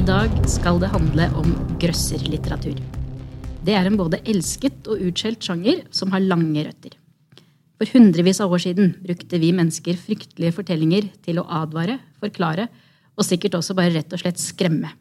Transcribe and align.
I 0.00 0.04
dag 0.06 0.32
skal 0.48 0.78
det 0.80 0.88
handle 0.94 1.26
om 1.36 1.50
grøsserlitteratur. 1.76 2.78
Det 3.66 3.74
er 3.76 3.84
en 3.84 3.98
både 4.00 4.22
elsket 4.32 4.86
og 4.88 5.02
utskjelt 5.10 5.44
sjanger 5.44 5.82
som 5.92 6.14
har 6.14 6.24
lange 6.24 6.62
røtter. 6.64 6.94
For 7.76 7.92
hundrevis 7.92 8.40
av 8.40 8.54
år 8.54 8.62
siden 8.64 8.94
brukte 9.04 9.42
vi 9.42 9.50
mennesker 9.52 10.00
fryktelige 10.00 10.56
fortellinger 10.56 11.10
til 11.26 11.42
å 11.42 11.46
advare, 11.58 11.98
forklare 12.22 12.70
og 13.12 13.28
sikkert 13.28 13.58
også 13.60 13.76
bare 13.76 13.92
rett 13.98 14.16
og 14.16 14.24
slett 14.24 14.40
skremme. 14.40 14.94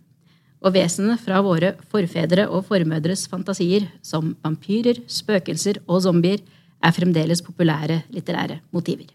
Og 0.60 0.76
vesenet 0.76 1.24
fra 1.24 1.40
våre 1.48 1.78
forfedre 1.94 2.50
og 2.52 2.68
formødres 2.68 3.30
fantasier, 3.32 3.88
som 4.04 4.34
vampyrer, 4.44 5.06
spøkelser 5.08 5.80
og 5.86 6.04
zombier, 6.10 6.44
er 6.84 6.98
fremdeles 6.98 7.46
populære 7.46 8.02
litterære 8.12 8.66
motiver. 8.76 9.08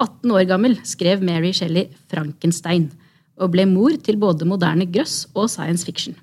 18 0.00 0.38
år 0.40 0.48
gammel 0.48 0.80
skrev 0.88 1.20
Mary 1.20 1.52
Shelley 1.52 1.90
Frankenstein 2.08 2.94
og 3.36 3.52
ble 3.52 3.66
mor 3.68 3.96
til 4.02 4.18
både 4.20 4.48
moderne 4.48 4.86
grøss 4.88 5.26
og 5.34 5.50
science 5.52 5.84
fiction. 5.84 6.16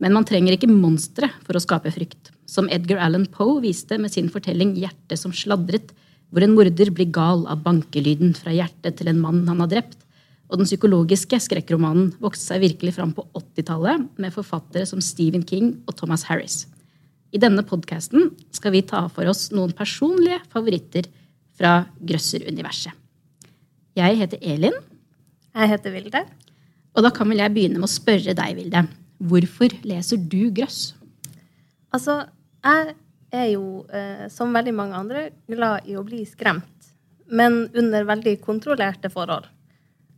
Men 0.00 0.14
man 0.16 0.24
trenger 0.24 0.56
ikke 0.56 0.70
monstre 0.70 1.28
for 1.44 1.56
å 1.58 1.62
skape 1.62 1.92
frykt, 1.92 2.30
som 2.48 2.70
Edgar 2.72 3.02
Allan 3.04 3.26
Poe 3.30 3.60
viste 3.62 3.98
med 4.00 4.12
sin 4.12 4.30
fortelling 4.32 4.72
'Hjertet 4.74 5.18
som 5.18 5.32
sladret', 5.32 5.92
hvor 6.30 6.42
en 6.42 6.54
morder 6.54 6.90
blir 6.94 7.10
gal 7.10 7.44
av 7.50 7.62
bankelyden 7.64 8.34
fra 8.38 8.54
hjertet 8.54 8.96
til 8.96 9.10
en 9.10 9.20
mann 9.20 9.46
han 9.48 9.60
har 9.60 9.70
drept. 9.70 9.98
Og 10.50 10.58
den 10.58 10.66
psykologiske 10.66 11.38
skrekkromanen 11.42 12.12
vokste 12.22 12.54
seg 12.54 12.62
virkelig 12.64 12.94
fram 12.96 13.12
på 13.14 13.26
80-tallet 13.34 14.06
med 14.18 14.34
forfattere 14.34 14.86
som 14.86 15.02
Stephen 15.02 15.42
King 15.46 15.82
og 15.86 15.96
Thomas 15.98 16.26
Harris. 16.30 16.66
I 17.30 17.38
denne 17.38 17.62
podkasten 17.62 18.32
skal 18.54 18.74
vi 18.74 18.82
ta 18.82 19.04
for 19.10 19.26
oss 19.30 19.50
noen 19.54 19.74
personlige 19.76 20.40
favoritter 20.50 21.06
fra 21.58 21.84
grøsseruniverset. 22.02 22.94
Jeg 23.98 24.18
heter 24.18 24.42
Elin. 24.42 24.74
Jeg 25.54 25.72
heter 25.72 25.94
Vilde. 25.94 26.24
Og 26.94 27.04
da 27.06 27.10
kan 27.14 27.28
vel 27.30 27.42
jeg 27.42 27.54
begynne 27.54 27.80
med 27.80 27.88
å 27.88 27.92
spørre 27.92 28.34
deg, 28.36 28.56
Vilde. 28.58 28.84
Hvorfor 29.30 29.74
leser 29.86 30.20
du 30.30 30.50
grøss? 30.54 30.94
Altså, 31.94 32.22
jeg 32.64 32.94
er 33.32 33.48
jo, 33.52 33.84
eh, 33.92 34.28
som 34.30 34.54
veldig 34.54 34.74
mange 34.74 34.98
andre, 34.98 35.30
glad 35.50 35.86
i 35.86 35.96
å 35.98 36.04
bli 36.06 36.24
skremt. 36.26 36.90
Men 37.30 37.68
under 37.74 38.04
veldig 38.04 38.40
kontrollerte 38.42 39.10
forhold. 39.10 39.46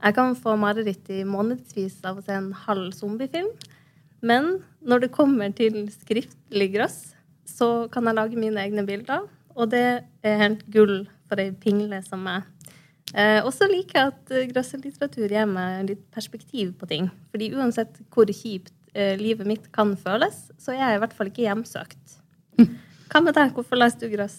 Jeg 0.03 0.15
kan 0.15 0.35
få 0.35 0.57
mareritt 0.59 1.11
i 1.11 1.23
månedsvis 1.25 2.01
av 2.05 2.19
å 2.19 2.25
se 2.25 2.33
en 2.35 2.53
halv 2.53 2.93
zombiefilm. 2.93 3.51
Men 4.23 4.63
når 4.83 5.05
det 5.05 5.13
kommer 5.15 5.53
til 5.55 5.89
skriftlig 5.91 6.73
grøss, 6.75 7.15
så 7.47 7.89
kan 7.93 8.07
jeg 8.09 8.19
lage 8.19 8.39
mine 8.39 8.61
egne 8.63 8.85
bilder. 8.87 9.29
Og 9.55 9.71
det 9.71 10.03
er 10.25 10.41
helt 10.41 10.65
gull 10.73 11.07
for 11.29 11.41
ei 11.43 11.53
pingle 11.53 12.01
som 12.07 12.25
meg. 12.25 12.43
Eh, 13.13 13.41
og 13.45 13.51
så 13.53 13.69
liker 13.69 13.99
jeg 13.99 14.13
at 14.13 14.33
eh, 14.33 14.47
grøsserlitteratur 14.49 15.33
gir 15.35 15.49
meg 15.51 15.91
litt 15.91 16.05
perspektiv 16.15 16.73
på 16.81 16.89
ting. 16.89 17.11
Fordi 17.33 17.51
uansett 17.59 18.01
hvor 18.15 18.31
kjipt 18.31 18.73
eh, 18.95 19.19
livet 19.21 19.49
mitt 19.49 19.69
kan 19.75 19.93
føles, 20.01 20.47
så 20.61 20.73
er 20.73 20.87
jeg 20.87 20.97
i 20.97 21.03
hvert 21.03 21.17
fall 21.19 21.33
ikke 21.33 21.45
hjemsøkt. 21.45 22.19
Hva 23.13 23.21
med 23.21 23.37
deg? 23.37 23.53
Hvorfor 23.53 23.77
leser 23.77 24.07
du 24.07 24.15
grøss? 24.15 24.39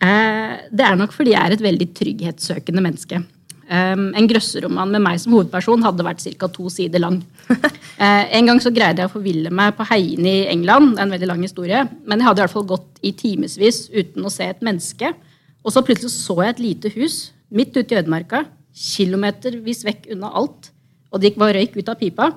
Eh, 0.00 0.54
det 0.72 0.86
er 0.86 0.96
nok 0.96 1.12
fordi 1.12 1.34
jeg 1.34 1.42
er 1.42 1.56
et 1.56 1.64
veldig 1.64 1.90
trygghetssøkende 1.98 2.84
menneske. 2.84 3.20
Um, 3.68 4.06
en 4.16 4.24
grøsseroman 4.24 4.94
med 4.94 5.02
meg 5.04 5.18
som 5.20 5.34
hovedperson 5.36 5.82
hadde 5.84 6.04
vært 6.06 6.22
ca. 6.40 6.48
to 6.48 6.70
sider 6.72 7.02
lang. 7.02 7.18
uh, 7.52 8.24
en 8.38 8.48
gang 8.48 8.62
så 8.64 8.72
greide 8.72 9.02
jeg 9.02 9.10
å 9.10 9.12
forville 9.12 9.52
meg 9.52 9.74
på 9.76 9.84
heiene 9.90 10.30
i 10.30 10.46
England. 10.48 10.94
Det 10.94 11.02
er 11.02 11.04
en 11.04 11.12
veldig 11.12 11.28
lang 11.28 11.42
historie. 11.44 11.82
Men 12.08 12.22
jeg 12.22 12.30
hadde 12.30 12.40
i 12.40 12.46
hvert 12.46 12.56
fall 12.56 12.70
gått 12.70 13.02
i 13.04 13.12
timevis 13.12 13.82
uten 13.92 14.24
å 14.24 14.32
se 14.32 14.48
et 14.48 14.64
menneske. 14.64 15.12
Og 15.60 15.74
så 15.74 15.84
plutselig 15.84 16.14
så 16.14 16.38
jeg 16.40 16.54
et 16.54 16.64
lite 16.64 16.94
hus 16.96 17.18
midt 17.54 17.76
ute 17.76 17.94
i 17.94 18.00
ødemarka, 18.00 18.44
kilometervis 18.78 19.84
vekk 19.86 20.10
unna 20.14 20.30
alt. 20.40 20.70
Og 21.12 21.20
det 21.20 21.30
gikk 21.30 21.40
bare 21.40 21.56
røyk 21.56 21.78
ut 21.78 21.90
av 21.90 21.98
pipa. 22.00 22.28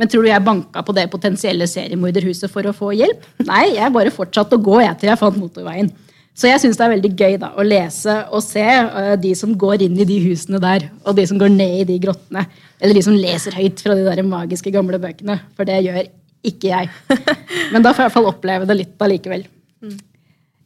Men 0.00 0.08
tror 0.10 0.24
du 0.24 0.30
jeg 0.30 0.44
banka 0.44 0.82
på 0.82 0.94
det 0.96 1.10
potensielle 1.12 1.66
seriemorderhuset 1.68 2.50
for 2.50 2.66
å 2.66 2.72
få 2.74 2.94
hjelp? 2.96 3.26
Nei, 3.44 3.74
jeg 3.76 3.92
bare 3.94 4.14
fortsatte 4.14 4.56
å 4.56 4.64
gå 4.64 4.80
etter 4.82 5.12
jeg 5.12 5.20
fant 5.20 5.36
motorveien. 5.38 5.92
Så 6.32 6.48
jeg 6.48 6.62
syns 6.62 6.78
det 6.80 6.84
er 6.86 6.94
veldig 6.94 7.10
gøy 7.12 7.34
da, 7.42 7.50
å 7.60 7.64
lese 7.66 8.14
og 8.32 8.40
se 8.40 8.64
uh, 8.64 9.12
de 9.20 9.34
som 9.36 9.52
går 9.52 9.84
inn 9.84 9.98
i 10.00 10.06
de 10.08 10.16
husene 10.24 10.60
der, 10.62 10.86
og 11.04 11.18
de 11.18 11.26
som 11.28 11.36
går 11.40 11.52
ned 11.52 11.82
i 11.82 11.88
de 11.90 11.98
grottene. 12.00 12.46
Eller 12.80 12.96
de 12.96 13.02
som 13.04 13.16
leser 13.16 13.58
høyt 13.58 13.82
fra 13.84 13.96
de 13.98 14.06
der 14.06 14.24
magiske, 14.24 14.72
gamle 14.72 15.00
bøkene. 15.02 15.36
For 15.58 15.68
det 15.68 15.82
gjør 15.84 16.08
ikke 16.48 16.72
jeg. 16.72 16.88
Men 17.74 17.84
da 17.84 17.92
får 17.92 18.00
jeg 18.00 18.06
i 18.06 18.08
hvert 18.08 18.16
fall 18.16 18.30
oppleve 18.32 18.68
det 18.70 18.78
litt 18.80 19.04
allikevel. 19.04 19.44
Mm. 19.84 20.00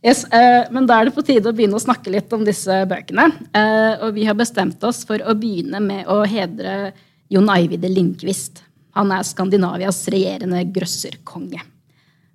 Yes, 0.04 0.24
eh, 0.24 0.66
men 0.70 0.86
da 0.86 1.00
er 1.00 1.08
det 1.08 1.16
på 1.16 1.24
tide 1.24 1.50
å 1.50 1.56
begynne 1.56 1.78
å 1.78 1.82
snakke 1.82 2.12
litt 2.12 2.32
om 2.36 2.44
disse 2.46 2.82
bøkene. 2.88 3.30
Eh, 3.56 4.04
og 4.04 4.12
vi 4.16 4.26
har 4.28 4.36
bestemt 4.38 4.82
oss 4.84 5.04
for 5.08 5.22
å 5.22 5.34
begynne 5.38 5.80
med 5.82 6.10
å 6.12 6.20
hedre 6.28 6.92
Jon 7.32 7.48
Eivide 7.50 7.90
Lindqvist. 7.90 8.62
Han 8.96 9.10
er 9.12 9.24
Skandinavias 9.26 10.04
regjerende 10.12 10.62
grøsserkonge. 10.72 11.64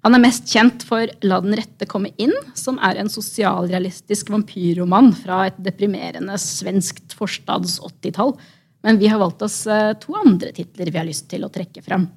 Han 0.02 0.18
er 0.18 0.24
mest 0.24 0.50
kjent 0.50 0.82
for 0.86 1.10
La 1.30 1.38
den 1.44 1.54
rette 1.58 1.86
komme 1.90 2.10
inn, 2.22 2.34
som 2.58 2.80
er 2.82 2.98
en 2.98 3.10
sosialrealistisk 3.12 4.32
vampyrroman 4.34 5.12
fra 5.14 5.44
et 5.52 5.60
deprimerende 5.62 6.40
svenskt 6.42 7.14
forstads 7.18 7.78
80-tall. 7.86 8.34
Men 8.82 8.98
vi 8.98 9.12
har 9.14 9.22
valgt 9.22 9.46
oss 9.46 9.62
eh, 9.70 9.94
to 10.02 10.18
andre 10.18 10.50
titler 10.58 10.90
vi 10.90 10.98
har 10.98 11.08
lyst 11.08 11.30
til 11.30 11.46
å 11.46 11.54
trekke 11.54 11.86
fram. 11.86 12.10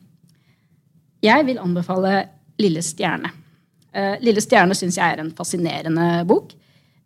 Jeg 1.25 1.45
vil 1.47 1.61
anbefale 1.61 2.25
Lille 2.61 2.81
stjerne. 2.85 3.44
Eh, 3.95 4.17
Lille 4.25 4.43
stjerne 4.43 4.75
syns 4.77 4.99
jeg 4.99 5.15
er 5.15 5.23
en 5.23 5.33
fascinerende 5.37 6.25
bok. 6.29 6.53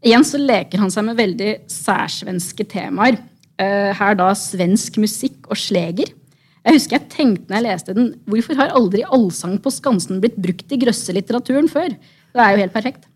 Igjen 0.04 0.24
så 0.26 0.38
leker 0.40 0.80
han 0.80 0.92
seg 0.94 1.04
med 1.08 1.18
veldig 1.18 1.50
særsvenske 1.72 2.64
temaer. 2.70 3.18
Eh, 3.58 3.90
her 3.98 4.16
da 4.18 4.30
svensk 4.38 5.00
musikk 5.02 5.50
og 5.50 5.58
sleger. 5.58 6.14
Jeg 6.64 6.76
husker 6.76 6.98
jeg 6.98 7.10
tenkte 7.12 7.48
når 7.50 7.58
jeg 7.58 7.66
leste 7.66 7.94
den, 7.96 8.08
hvorfor 8.28 8.58
har 8.58 8.74
aldri 8.76 9.04
allsang 9.06 9.56
på 9.62 9.72
Skansen 9.72 10.20
blitt 10.22 10.36
brukt 10.38 10.74
i 10.74 10.78
grøsselitteraturen 10.80 11.70
før? 11.70 11.94
Det 12.34 12.44
er 12.44 12.54
jo 12.54 12.62
helt 12.62 12.74
perfekt. 12.74 13.08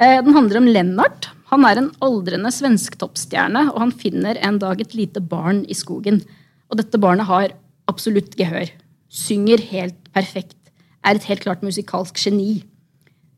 Eh, 0.00 0.18
den 0.24 0.36
handler 0.36 0.60
om 0.60 0.68
Lennart. 0.68 1.30
Han 1.50 1.64
er 1.66 1.80
en 1.80 1.90
aldrende 2.04 2.52
svensktoppstjerne, 2.54 3.66
og 3.72 3.80
han 3.82 3.94
finner 3.94 4.38
en 4.44 4.60
dag 4.62 4.80
et 4.80 4.94
lite 4.94 5.22
barn 5.22 5.64
i 5.66 5.76
skogen. 5.76 6.22
Og 6.70 6.78
dette 6.78 7.00
barnet 7.00 7.26
har 7.26 7.56
absolutt 7.90 8.36
gehør. 8.38 8.70
Synger 9.10 9.62
helt 9.72 9.98
perfekt. 10.14 10.58
Er 11.02 11.18
et 11.18 11.26
helt 11.26 11.42
klart 11.42 11.64
musikalsk 11.66 12.20
geni. 12.20 12.62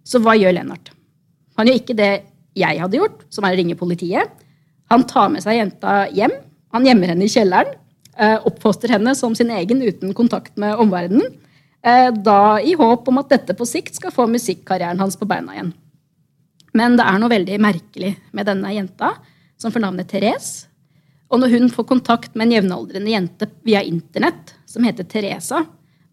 Så 0.04 0.20
hva 0.22 0.34
gjør 0.38 0.56
Lennart? 0.56 0.92
Han 1.58 1.68
gjør 1.68 1.78
ikke 1.80 1.98
det 1.98 2.12
jeg 2.58 2.80
hadde 2.82 2.98
gjort, 2.98 3.22
som 3.32 3.46
er 3.46 3.54
å 3.54 3.60
ringe 3.60 3.78
politiet. 3.78 4.32
Han 4.92 5.06
tar 5.08 5.30
med 5.32 5.44
seg 5.44 5.56
jenta 5.56 6.06
hjem. 6.12 6.34
Han 6.74 6.88
gjemmer 6.88 7.14
henne 7.14 7.24
i 7.26 7.32
kjelleren. 7.32 7.78
oppfoster 8.12 8.48
oppfostrer 8.50 8.92
henne 8.98 9.14
som 9.16 9.34
sin 9.34 9.50
egen 9.50 9.80
uten 9.82 10.12
kontakt 10.14 10.56
med 10.60 10.76
omverdenen. 10.76 11.38
Eh, 11.82 12.10
da 12.12 12.60
i 12.60 12.74
håp 12.78 13.08
om 13.08 13.18
at 13.18 13.30
dette 13.32 13.54
på 13.58 13.66
sikt 13.66 13.96
skal 13.98 14.12
få 14.14 14.28
musikkarrieren 14.30 15.00
hans 15.00 15.16
på 15.18 15.26
beina 15.26 15.56
igjen. 15.56 15.72
Men 16.76 16.96
det 16.96 17.06
er 17.08 17.18
noe 17.18 17.32
veldig 17.32 17.58
merkelig 17.60 18.12
med 18.32 18.46
denne 18.46 18.70
jenta, 18.72 19.14
som 19.58 19.72
får 19.72 19.82
navnet 19.82 20.08
Therese. 20.08 20.68
Og 21.32 21.40
når 21.40 21.54
hun 21.56 21.70
får 21.72 21.88
kontakt 21.88 22.34
med 22.36 22.46
en 22.46 22.56
jevnaldrende 22.58 23.10
jente 23.10 23.48
via 23.64 23.82
internett, 23.82 24.52
som 24.68 24.84
heter 24.84 25.08
Teresa, 25.08 25.62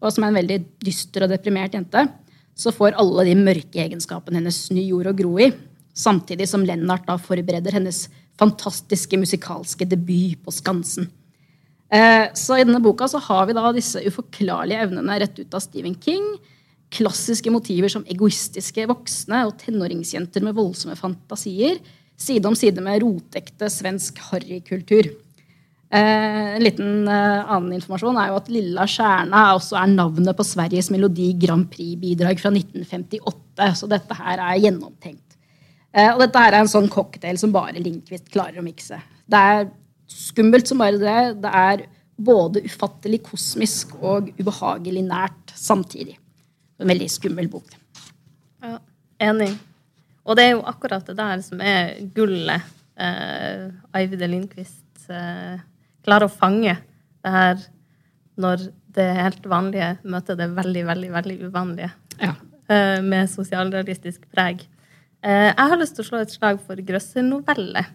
og 0.00 0.12
som 0.12 0.24
er 0.24 0.32
en 0.32 0.38
veldig 0.40 0.58
dyster 0.80 1.26
og 1.26 1.32
deprimert 1.32 1.76
jente, 1.76 2.06
så 2.60 2.72
får 2.76 2.98
alle 3.00 3.24
de 3.30 3.36
mørke 3.38 3.80
egenskapene 3.80 4.40
hennes 4.40 4.58
ny 4.74 4.84
jord 4.90 5.08
å 5.08 5.16
gro 5.16 5.32
i. 5.40 5.48
Samtidig 5.96 6.48
som 6.50 6.64
Lennart 6.66 7.06
da 7.08 7.16
forbereder 7.20 7.78
hennes 7.78 8.04
fantastiske 8.40 9.18
musikalske 9.20 9.88
debut 9.88 10.40
på 10.44 10.52
Skansen. 10.54 11.08
Eh, 11.90 12.28
så 12.38 12.58
i 12.58 12.64
denne 12.64 12.82
boka 12.82 13.08
så 13.10 13.18
har 13.24 13.48
vi 13.48 13.56
da 13.56 13.72
disse 13.74 14.02
uforklarlige 14.06 14.84
evnene 14.86 15.18
rett 15.22 15.40
ut 15.40 15.56
av 15.56 15.64
Stephen 15.64 15.96
King. 16.04 16.26
Klassiske 16.90 17.50
motiver 17.52 17.90
som 17.92 18.04
egoistiske 18.10 18.86
voksne 18.90 19.44
og 19.48 19.56
tenåringsjenter 19.62 20.44
med 20.46 20.56
voldsomme 20.58 20.98
fantasier. 20.98 21.80
Side 22.20 22.46
om 22.46 22.56
side 22.58 22.82
med 22.84 23.00
rotekte 23.02 23.70
svensk 23.72 24.20
harrykultur. 24.28 25.08
Eh, 25.90 26.54
en 26.54 26.62
liten 26.62 27.08
eh, 27.10 27.50
annen 27.50 27.74
informasjon 27.74 28.18
er 28.22 28.30
jo 28.30 28.38
at 28.38 28.50
Lilla 28.52 28.86
stjerna 28.86 29.48
også 29.56 29.78
er 29.80 29.90
navnet 29.90 30.38
på 30.38 30.46
Sveriges 30.46 30.90
Melodi 30.94 31.32
Grand 31.40 31.66
Prix-bidrag 31.72 32.38
fra 32.42 32.52
1958. 32.54 33.70
Så 33.80 33.90
dette 33.90 34.18
her 34.20 34.44
er 34.46 34.62
gjennomtenkt. 34.62 35.26
og 35.90 36.20
dette 36.22 36.38
her 36.38 36.54
er 36.54 36.62
en 36.62 36.70
sånn 36.70 36.86
cocktail 36.88 37.38
som 37.40 37.50
bare 37.50 37.80
Lindqvist 37.82 38.28
klarer 38.30 38.60
å 38.60 38.64
mikse. 38.64 39.00
Det 39.26 39.40
er 39.54 39.64
skummelt 40.10 40.70
som 40.70 40.78
bare 40.78 41.00
det. 41.00 41.18
Det 41.42 41.50
er 41.50 41.82
både 42.20 42.62
ufattelig 42.66 43.22
kosmisk 43.26 43.96
og 44.00 44.30
ubehagelig 44.38 45.02
nært 45.06 45.54
samtidig. 45.56 46.16
En 46.80 46.90
veldig 46.90 47.08
skummel 47.12 47.48
bok. 47.52 47.72
Ja, 48.62 48.78
enig. 49.30 49.52
Og 50.24 50.36
det 50.36 50.46
er 50.46 50.54
jo 50.54 50.66
akkurat 50.68 51.06
det 51.08 51.16
der 51.18 51.42
som 51.44 51.62
er 51.64 51.96
gullet 52.14 52.66
eh, 53.00 53.70
Eivide 53.96 54.28
Lindqvist 54.28 55.08
eh, 55.10 55.60
klarer 56.06 56.28
å 56.28 56.32
fange. 56.32 56.76
Det 57.20 57.32
her 57.34 57.62
når 58.40 58.68
det 58.94 59.06
helt 59.20 59.46
vanlige 59.48 59.90
møter 60.08 60.38
det 60.38 60.50
veldig, 60.56 60.84
veldig, 60.88 61.10
veldig 61.14 61.36
uvanlige. 61.46 61.90
Ja. 62.20 62.34
Eh, 62.70 62.98
med 63.02 63.30
sosialrealistisk 63.30 64.26
preg. 64.32 64.64
Eh, 65.22 65.50
jeg 65.50 65.70
har 65.72 65.80
lyst 65.80 65.96
til 65.98 66.04
å 66.04 66.10
slå 66.10 66.22
et 66.24 66.32
slag 66.32 66.60
for 66.64 66.80
grøssernoveller 66.80 67.90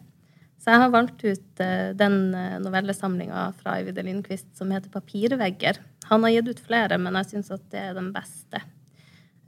Så 0.62 0.74
jeg 0.74 0.82
har 0.82 0.92
valgt 0.94 1.22
ut 1.22 1.62
uh, 1.62 1.92
den 1.94 2.16
novellesamlinga 2.64 3.42
fra 3.60 3.76
Øyvind 3.78 4.00
Lindqvist 4.02 4.48
som 4.58 4.72
heter 4.74 4.90
'Papirvegger'. 4.90 5.78
Han 6.10 6.24
har 6.24 6.32
gitt 6.32 6.48
ut 6.48 6.62
flere, 6.66 6.98
men 6.98 7.14
jeg 7.20 7.30
syns 7.36 7.52
at 7.54 7.68
det 7.70 7.84
er 7.84 7.94
den 7.94 8.08
beste. 8.14 8.64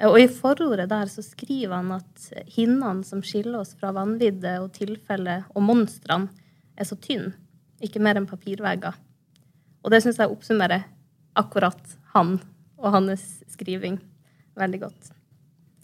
Og 0.06 0.20
i 0.22 0.28
forordet 0.30 0.86
der 0.92 1.10
så 1.10 1.24
skriver 1.26 1.80
han 1.80 1.96
at 1.96 2.28
hinnene 2.54 3.02
som 3.08 3.24
skiller 3.26 3.64
oss 3.64 3.74
fra 3.80 3.90
vanvidde 3.96 4.60
og 4.62 4.76
tilfelle 4.78 5.40
og 5.56 5.66
monstrene, 5.66 6.30
er 6.78 6.86
så 6.86 7.00
tynne. 7.02 7.34
Ikke 7.84 8.02
mer 8.02 8.18
enn 8.18 8.30
papirvegger. 8.30 8.96
Og 9.84 9.94
det 9.94 10.02
syns 10.04 10.20
jeg 10.20 10.32
oppsummerer 10.34 10.88
akkurat 11.38 11.98
han 12.16 12.38
og 12.78 12.94
hans 12.94 13.26
skriving 13.52 14.00
veldig 14.58 14.80
godt. 14.82 15.12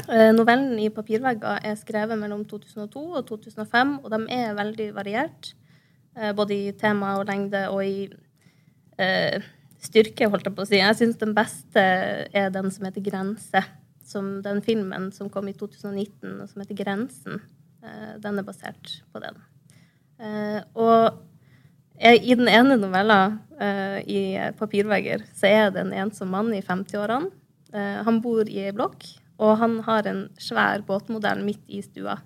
Eh, 0.10 0.32
novellen 0.36 0.80
i 0.82 0.90
papirvegger 0.92 1.62
er 1.64 1.80
skrevet 1.80 2.20
mellom 2.20 2.44
2002 2.50 3.04
og 3.20 3.28
2005, 3.30 4.00
og 4.04 4.10
de 4.12 4.20
er 4.36 4.58
veldig 4.58 4.90
variert. 4.96 5.54
Eh, 6.18 6.34
både 6.36 6.58
i 6.58 6.72
tema 6.78 7.16
og 7.20 7.28
lengde 7.30 7.64
og 7.72 7.86
i 7.86 8.10
eh, 9.00 9.46
styrke, 9.84 10.28
holdt 10.30 10.50
jeg 10.50 10.58
på 10.58 10.66
å 10.66 10.70
si. 10.70 10.82
Jeg 10.82 11.00
syns 11.00 11.22
den 11.22 11.34
beste 11.38 11.84
er 12.34 12.52
den 12.54 12.70
som 12.72 12.86
heter 12.88 13.02
'Grense'. 13.02 13.64
Som 14.04 14.42
den 14.44 14.62
filmen 14.62 15.12
som 15.12 15.30
kom 15.30 15.48
i 15.48 15.54
2019, 15.54 16.42
og 16.42 16.50
som 16.50 16.62
heter 16.62 16.76
'Grensen'. 16.76 17.40
Eh, 17.84 18.16
den 18.20 18.40
er 18.40 18.44
basert 18.44 19.04
på 19.14 19.20
den. 19.20 19.40
Eh, 20.20 20.62
og 20.76 21.20
i 22.02 22.36
den 22.36 22.50
ene 22.50 22.78
novella, 22.80 23.38
uh, 23.62 24.00
i 24.02 24.36
'Papirvegger', 24.58 25.26
så 25.38 25.48
er 25.48 25.70
det 25.72 25.84
en 25.84 25.94
ensom 25.94 26.32
mann 26.34 26.54
i 26.54 26.62
50-årene. 26.62 27.30
Uh, 27.74 28.00
han 28.06 28.22
bor 28.22 28.50
i 28.50 28.66
ei 28.66 28.74
blokk, 28.74 29.06
og 29.38 29.58
han 29.62 29.80
har 29.86 30.08
en 30.10 30.28
svær 30.42 30.82
båtmodell 30.86 31.44
midt 31.46 31.64
i 31.68 31.82
stua. 31.86 32.20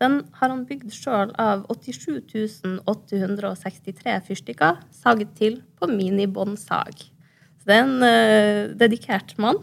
Den 0.00 0.22
har 0.40 0.48
han 0.48 0.64
bygd 0.64 0.92
sjøl 0.96 1.32
av 1.40 1.66
87 1.68 2.80
863 2.88 4.20
fyrstikker, 4.28 4.80
saget 4.92 5.34
til 5.36 5.60
på 5.76 5.88
minibåndsag. 5.90 7.04
Så 7.60 7.68
det 7.68 7.76
er 7.76 7.84
en 7.84 8.78
dedikert 8.80 9.36
mann. 9.36 9.60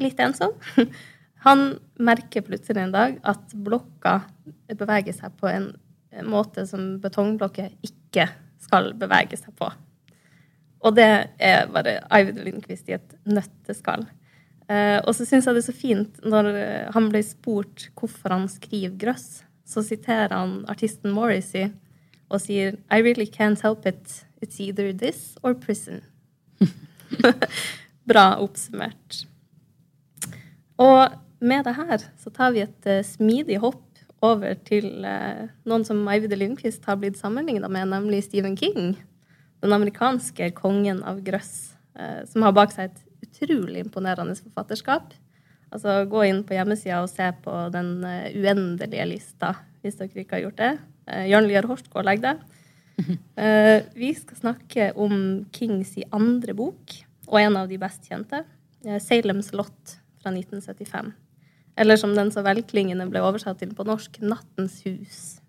litt 0.00 0.18
ensom. 0.18 0.56
Han 1.44 1.78
merker 2.00 2.40
plutselig 2.44 2.80
en 2.80 2.92
dag 2.92 3.18
at 3.22 3.52
blokka 3.52 4.22
beveger 4.72 5.12
seg 5.12 5.36
på 5.40 5.48
en 5.48 5.70
måte 6.26 6.66
som 6.66 6.96
betongblokker 7.02 7.70
ikke 7.86 8.26
skal 8.60 8.92
bevege 8.98 9.38
seg 9.38 9.54
på. 9.58 9.70
Og 10.80 10.96
det 10.96 11.10
er 11.38 11.68
bare 11.72 11.98
Eivind 12.14 12.40
Lindqvist 12.44 12.88
i 12.88 12.96
et 12.96 13.14
nøtteskall. 13.28 14.06
Eh, 14.70 14.98
og 15.02 15.12
så 15.16 15.26
syns 15.26 15.48
jeg 15.48 15.56
det 15.56 15.62
er 15.64 15.68
så 15.68 15.76
fint 15.76 16.20
når 16.24 16.48
eh, 16.54 16.90
han 16.94 17.08
ble 17.12 17.22
spurt 17.26 17.88
hvorfor 17.98 18.32
han 18.32 18.46
skriver 18.50 18.96
grøss, 19.00 19.42
så 19.66 19.82
siterer 19.86 20.32
han 20.34 20.60
artisten 20.70 21.14
Morrissey 21.14 21.70
og 22.30 22.42
sier 22.44 22.78
I 22.90 23.02
really 23.02 23.26
can't 23.26 23.62
help 23.64 23.86
it. 23.86 24.22
It's 24.40 24.60
either 24.62 24.92
this 24.92 25.34
or 25.42 25.54
prison. 25.54 26.00
Bra 28.10 28.38
oppsummert. 28.40 29.24
Og 30.80 31.18
med 31.40 31.66
det 31.66 31.74
her 31.76 32.06
så 32.22 32.32
tar 32.32 32.54
vi 32.54 32.62
et 32.64 32.88
uh, 32.88 33.02
smidig 33.04 33.58
hopp 33.60 33.89
over 34.24 34.56
til 34.68 35.04
eh, 35.06 35.48
noen 35.68 35.84
som 35.86 36.02
Eivind 36.12 36.36
Lindqvist 36.36 36.84
har 36.88 36.98
blitt 37.00 37.18
sammenligna 37.20 37.70
med, 37.72 37.88
nemlig 37.92 38.24
Stephen 38.26 38.56
King. 38.58 38.94
Den 39.60 39.74
amerikanske 39.76 40.50
kongen 40.56 41.02
av 41.08 41.22
grøss, 41.24 41.72
eh, 41.98 42.22
som 42.28 42.44
har 42.44 42.54
bak 42.56 42.74
seg 42.74 42.90
et 42.90 43.02
utrolig 43.26 43.84
imponerende 43.86 44.36
forfatterskap. 44.38 45.14
Altså, 45.70 46.02
Gå 46.10 46.24
inn 46.28 46.42
på 46.44 46.56
hjemmesida 46.56 47.00
og 47.04 47.10
se 47.12 47.30
på 47.44 47.56
den 47.72 47.98
eh, 48.04 48.32
uendelige 48.36 49.08
lista, 49.08 49.54
hvis 49.80 50.00
dere 50.00 50.24
ikke 50.24 50.38
har 50.38 50.46
gjort 50.48 50.60
det. 50.60 50.72
Uh, 51.08 51.24
Jørn 51.24 51.48
Lier 51.48 51.66
og 51.70 52.04
legger 52.04 52.34
det. 52.34 52.58
Uh, 53.40 53.78
vi 54.02 54.12
skal 54.18 54.42
snakke 54.42 54.90
om 55.00 55.14
Kings 55.56 55.96
i 55.96 56.04
andre 56.12 56.52
bok, 56.54 56.98
og 57.30 57.40
en 57.40 57.56
av 57.62 57.70
de 57.70 57.80
best 57.80 58.04
kjente, 58.10 58.44
Salem's 59.00 59.50
Lot 59.56 59.96
fra 60.20 60.32
1975. 60.32 61.12
Eller 61.80 61.96
som 61.96 62.12
den 62.14 62.28
så 62.32 62.42
velklingende 62.44 63.06
ble 63.08 63.22
oversatt 63.24 63.62
til 63.62 63.72
på 63.76 63.86
norsk, 63.88 64.20
'Nattens 64.20 64.82
hus'. 64.84 65.40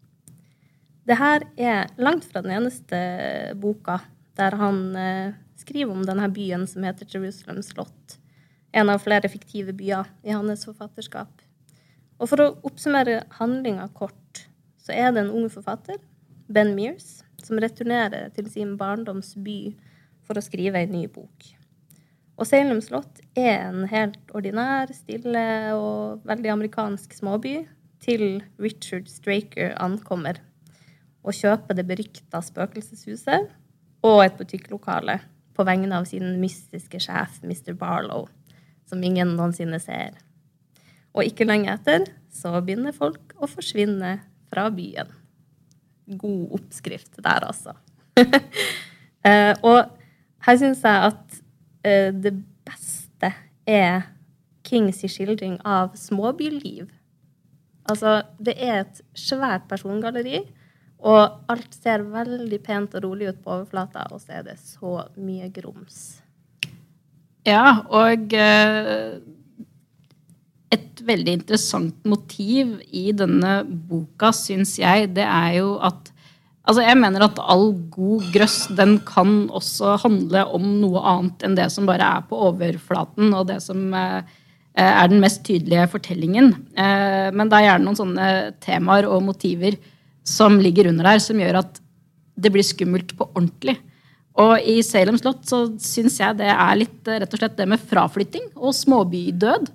Det 1.07 1.17
her 1.17 1.43
er 1.57 1.89
langt 1.97 2.25
fra 2.25 2.41
den 2.41 2.53
eneste 2.55 2.97
boka 3.59 3.99
der 4.37 4.55
han 4.55 4.95
eh, 4.95 5.33
skriver 5.59 5.91
om 5.91 6.05
denne 6.05 6.29
byen 6.31 6.67
som 6.67 6.85
heter 6.87 7.09
Jerusalem 7.09 7.61
slott. 7.65 8.17
En 8.71 8.89
av 8.89 9.01
flere 9.03 9.29
fiktive 9.29 9.73
byer 9.75 10.07
i 10.23 10.31
hans 10.31 10.65
forfatterskap. 10.65 11.41
Og 12.21 12.29
for 12.29 12.39
å 12.39 12.51
oppsummere 12.63 13.25
handlinga 13.39 13.89
kort, 13.97 14.45
så 14.79 14.93
er 14.95 15.11
det 15.11 15.25
en 15.25 15.33
ung 15.35 15.49
forfatter, 15.51 15.97
Ben 16.47 16.75
Mears, 16.75 17.23
som 17.43 17.59
returnerer 17.59 18.29
til 18.35 18.47
sin 18.51 18.77
barndoms 18.77 19.33
by 19.35 19.73
for 20.23 20.37
å 20.37 20.45
skrive 20.45 20.79
ei 20.79 20.87
ny 20.87 21.07
bok. 21.11 21.60
Og 22.39 22.47
Salem 22.47 22.79
slott 22.83 23.21
er 23.37 23.67
en 23.67 23.85
helt 23.91 24.31
ordinær, 24.35 24.91
stille 24.95 25.43
og 25.75 26.23
veldig 26.27 26.53
amerikansk 26.55 27.13
småby 27.17 27.61
til 28.01 28.41
Richard 28.61 29.09
Straker 29.11 29.75
ankommer 29.81 30.39
og 31.21 31.37
kjøper 31.37 31.77
det 31.77 31.85
berykta 31.89 32.41
spøkelseshuset 32.41 33.51
og 34.07 34.23
et 34.23 34.37
butikklokale 34.39 35.19
på 35.53 35.65
vegne 35.67 35.93
av 35.93 36.07
sin 36.09 36.39
mystiske 36.41 37.01
sjef, 37.03 37.37
Mr. 37.45 37.75
Barlow, 37.77 38.25
som 38.89 39.03
ingen 39.03 39.35
noensinne 39.37 39.77
ser. 39.83 40.17
Og 41.13 41.27
ikke 41.27 41.45
lenge 41.45 41.69
etter 41.73 42.07
så 42.31 42.55
begynner 42.57 42.95
folk 42.95 43.35
å 43.37 43.49
forsvinne 43.49 44.15
fra 44.51 44.69
byen. 44.73 45.11
God 46.17 46.57
oppskrift 46.57 47.21
der, 47.21 47.47
altså. 47.51 47.77
Eh, 49.21 49.51
og 49.61 49.85
her 50.47 50.55
syns 50.57 50.79
jeg 50.81 51.09
at 51.11 51.40
det 51.83 52.33
beste 52.67 53.31
er 53.67 54.03
Kings 54.67 55.01
skildring 55.09 55.57
av 55.65 55.95
småbyliv. 55.97 56.89
Altså, 57.89 58.21
det 58.37 58.55
er 58.61 58.83
et 58.83 59.01
svært 59.17 59.65
persongalleri, 59.69 60.43
og 61.01 61.49
alt 61.49 61.73
ser 61.73 62.05
veldig 62.05 62.59
pent 62.61 62.93
og 62.99 63.07
rolig 63.07 63.31
ut 63.31 63.39
på 63.41 63.55
overflata, 63.55 64.05
og 64.13 64.21
så 64.21 64.37
er 64.39 64.45
det 64.51 64.59
så 64.61 64.99
mye 65.17 65.49
grums. 65.53 66.21
Ja, 67.47 67.81
og 67.89 68.35
eh, 68.37 69.17
et 70.71 71.01
veldig 71.07 71.33
interessant 71.39 72.05
motiv 72.05 72.77
i 72.93 73.09
denne 73.17 73.63
boka, 73.65 74.29
syns 74.35 74.77
jeg, 74.79 75.09
det 75.17 75.25
er 75.25 75.57
jo 75.57 75.73
at 75.81 76.10
Altså, 76.61 76.83
jeg 76.85 76.97
mener 76.99 77.23
at 77.25 77.39
all 77.41 77.71
god 77.89 78.27
grøss 78.33 78.67
den 78.77 78.99
kan 79.07 79.47
også 79.49 79.95
handle 80.03 80.43
om 80.53 80.67
noe 80.83 81.01
annet 81.09 81.45
enn 81.47 81.57
det 81.57 81.67
som 81.73 81.87
bare 81.89 82.05
er 82.19 82.27
på 82.29 82.37
overflaten, 82.49 83.31
og 83.33 83.47
det 83.49 83.57
som 83.65 83.87
eh, 83.97 84.21
er 84.77 85.09
den 85.09 85.23
mest 85.23 85.41
tydelige 85.47 85.87
fortellingen. 85.89 86.53
Eh, 86.77 87.29
men 87.33 87.49
det 87.49 87.57
er 87.57 87.67
gjerne 87.71 87.87
noen 87.87 87.97
sånne 87.97 88.27
temaer 88.61 89.09
og 89.09 89.25
motiver 89.25 89.79
som 90.27 90.59
ligger 90.61 90.91
under 90.91 91.09
der, 91.09 91.23
som 91.23 91.41
gjør 91.41 91.63
at 91.63 91.81
det 92.41 92.53
blir 92.53 92.65
skummelt 92.65 93.15
på 93.17 93.25
ordentlig. 93.33 93.79
Og 94.39 94.53
i 94.63 94.77
Salem 94.85 95.17
slott 95.19 95.43
så 95.49 95.65
syns 95.81 96.19
jeg 96.21 96.39
det 96.39 96.49
er 96.53 96.77
litt 96.77 97.09
rett 97.09 97.33
og 97.33 97.41
slett 97.41 97.57
det 97.57 97.67
med 97.67 97.81
fraflytting 97.89 98.51
og 98.55 98.75
småbydød. 98.77 99.67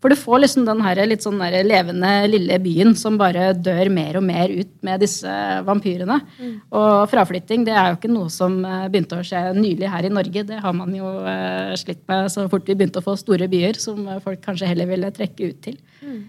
For 0.00 0.08
du 0.08 0.16
får 0.16 0.38
liksom 0.40 0.64
den 0.64 0.80
her 0.80 0.98
litt 1.04 1.24
sånn 1.24 1.40
der 1.42 1.58
levende 1.66 2.10
lille 2.30 2.56
byen 2.62 2.94
som 2.96 3.18
bare 3.20 3.50
dør 3.52 3.90
mer 3.92 4.16
og 4.16 4.24
mer 4.24 4.48
ut 4.48 4.70
med 4.86 5.02
disse 5.04 5.32
vampyrene. 5.66 6.16
Mm. 6.38 6.54
Og 6.80 6.92
fraflytting 7.12 7.66
det 7.66 7.74
er 7.76 7.90
jo 7.90 7.98
ikke 7.98 8.12
noe 8.12 8.32
som 8.32 8.56
eh, 8.64 8.86
begynte 8.88 9.18
å 9.20 9.26
skje 9.26 9.42
nylig 9.58 9.90
her 9.92 10.08
i 10.08 10.12
Norge. 10.12 10.44
Det 10.48 10.60
har 10.64 10.76
man 10.76 10.94
jo 10.96 11.04
uh, 11.04 11.76
slitt 11.76 12.00
med 12.08 12.30
så 12.32 12.46
fort 12.48 12.64
vi 12.68 12.78
begynte 12.78 13.02
å 13.02 13.04
få 13.04 13.18
store 13.20 13.48
byer 13.52 13.80
som 13.82 14.08
folk 14.24 14.40
kanskje 14.44 14.70
heller 14.70 14.88
ville 14.88 15.12
trekke 15.12 15.50
ut 15.52 15.60
til. 15.68 15.76
Mm. 16.00 16.20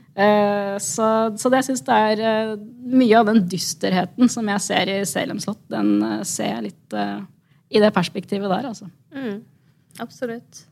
Så, 0.84 1.06
så, 1.40 1.50
det 1.54 1.62
syns 1.63 1.82
jeg 1.88 2.18
er 2.20 2.58
mye 2.92 3.22
av 3.22 3.30
den 3.30 3.40
dysterheten 3.50 4.28
som 4.30 4.50
jeg 4.51 4.63
ser 4.66 4.92
i 4.92 4.98
Salem 5.08 5.40
slott, 5.42 5.62
den 5.72 5.94
ser 6.28 6.50
jeg 6.58 6.66
litt 6.66 6.98
i 7.72 7.80
det 7.80 7.94
perspektivet 7.96 8.51
der, 8.51 8.68
altså. 8.68 8.90
Mm. 9.16 9.40
Absolutt. 10.04 10.66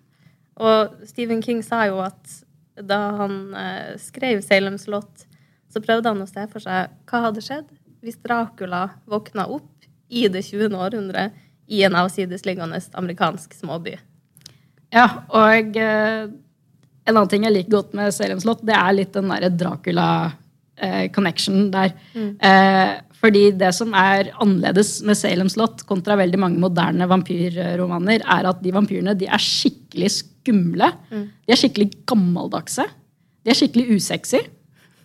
Og 0.59 1.07
Stephen 1.07 1.41
King 1.43 1.63
sa 1.63 1.85
jo 1.87 2.01
at 2.03 2.39
da 2.81 3.11
han 3.19 3.55
eh, 3.55 3.97
skrev 4.01 4.41
Salem 4.45 4.77
slott, 4.81 5.25
så 5.69 5.81
prøvde 5.83 6.09
han 6.09 6.21
å 6.23 6.27
se 6.29 6.47
for 6.51 6.59
seg 6.63 6.79
hva 7.09 7.17
hadde 7.27 7.41
skjedd 7.45 7.67
hvis 8.03 8.21
Dracula 8.23 8.89
våkna 9.09 9.43
opp 9.51 9.71
i 10.09 10.27
det 10.31 10.41
20. 10.47 10.75
århundre 10.75 11.29
i 11.69 11.83
en 11.85 11.95
avsidesliggende 11.99 12.79
amerikansk 12.97 13.53
småby. 13.53 13.97
Ja, 14.89 15.07
og 15.27 15.77
eh, 15.77 16.29
en 17.09 17.17
annen 17.17 17.29
ting 17.29 17.43
jeg 17.45 17.53
liker 17.53 17.71
godt 17.77 17.93
med 17.97 18.13
Salem 18.15 18.39
slott, 18.41 18.65
det 18.65 18.75
er 18.77 18.93
litt 18.95 19.13
den 19.13 19.29
derre 19.29 19.49
Dracula-connection 19.53 21.59
eh, 21.67 21.71
der. 21.75 21.89
Mm. 22.15 22.31
Fordi 23.19 23.49
det 23.59 23.71
som 23.75 23.91
er 23.97 24.31
annerledes 24.39 24.99
med 25.07 25.17
Salem 25.19 25.49
slott 25.51 25.83
kontra 25.89 26.15
veldig 26.19 26.39
mange 26.39 26.61
moderne 26.61 27.07
vampyrromaner, 27.09 28.23
er 28.23 28.47
at 28.47 28.61
de 28.63 28.73
vampyrene 28.75 29.15
de 29.19 29.27
er 29.27 29.43
skikkelig 29.43 30.11
skumle. 30.21 30.91
Mm. 31.11 31.27
De 31.43 31.55
er 31.55 31.59
skikkelig 31.59 31.89
gammeldagse. 32.07 32.87
De 33.43 33.51
er 33.51 33.59
skikkelig 33.59 33.99
usexy. 33.99 34.45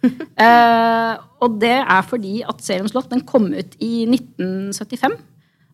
Eh, 0.04 1.12
og 1.40 1.54
det 1.62 1.78
er 1.80 2.02
fordi 2.04 2.42
at 2.44 2.58
Salem 2.60 2.90
slott 2.90 3.08
den 3.08 3.22
kom 3.24 3.46
ut 3.56 3.76
i 3.80 4.04
1975. 4.04 5.14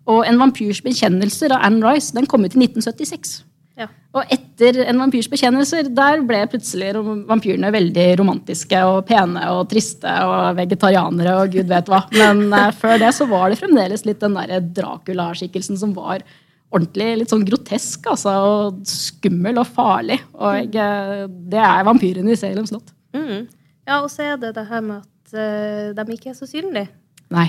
Og 0.06 0.20
En 0.22 0.38
vampyrs 0.38 0.78
bekjennelser 0.84 1.50
av 1.56 1.64
Anne 1.66 1.82
Rice 1.82 2.14
den 2.14 2.28
kom 2.30 2.44
ut 2.46 2.54
i 2.54 2.60
1976. 2.62 3.40
Ja. 3.80 3.86
Og 4.12 4.32
etter 4.34 4.82
En 4.84 4.98
vampyrs 5.00 5.28
bekjennelser 5.30 5.88
der 5.96 6.20
ble 6.26 6.42
plutselig 6.52 6.90
vampyrene 7.28 7.70
veldig 7.72 8.06
romantiske 8.20 8.82
og 8.84 9.06
pene 9.08 9.46
og 9.54 9.70
triste 9.70 10.12
og 10.26 10.58
vegetarianere 10.58 11.36
og 11.40 11.54
gud 11.54 11.70
vet 11.70 11.88
hva. 11.88 12.02
Men 12.12 12.44
uh, 12.52 12.68
før 12.76 13.00
det 13.00 13.14
så 13.16 13.26
var 13.30 13.48
det 13.48 13.60
fremdeles 13.62 14.04
litt 14.08 14.20
den 14.20 14.36
derre 14.36 14.60
Dracula-skikkelsen 14.76 15.80
som 15.80 15.94
var 15.96 16.24
ordentlig 16.70 17.08
litt 17.22 17.32
sånn 17.32 17.46
grotesk 17.46 18.04
altså, 18.12 18.34
og 18.46 18.82
skummel 18.88 19.62
og 19.62 19.70
farlig. 19.72 20.20
Og 20.36 20.76
uh, 20.76 21.24
det 21.26 21.64
er 21.64 21.88
vampyrene 21.88 22.34
i 22.34 22.38
Salem 22.38 22.68
slott. 22.68 22.92
Mm. 23.16 23.48
Ja, 23.88 24.02
og 24.02 24.10
så 24.12 24.28
er 24.28 24.36
det 24.42 24.52
det 24.58 24.68
her 24.68 24.84
med 24.84 25.00
at 25.00 25.34
uh, 25.40 25.96
de 25.96 26.18
ikke 26.18 26.34
er 26.34 26.38
så 26.38 26.50
synlige. 26.50 26.90
Nei. 27.32 27.48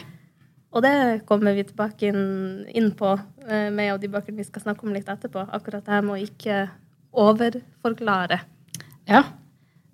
Og 0.72 0.84
det 0.86 0.94
kommer 1.28 1.56
vi 1.58 1.66
tilbake 1.68 2.12
inn, 2.12 2.64
inn 2.72 2.92
på 2.96 3.12
uh, 3.18 3.70
med 3.74 3.92
av 3.92 4.00
de 4.00 4.08
bøkene 4.12 4.40
vi 4.40 4.48
skal 4.48 4.64
snakke 4.64 4.88
om 4.88 4.94
litt 4.96 5.10
etterpå. 5.12 5.44
Akkurat 5.52 5.84
det 5.86 5.92
her 5.98 6.06
med 6.08 6.16
å 6.16 6.26
ikke 6.30 6.64
overforklare. 7.12 8.40
Ja. 9.10 9.26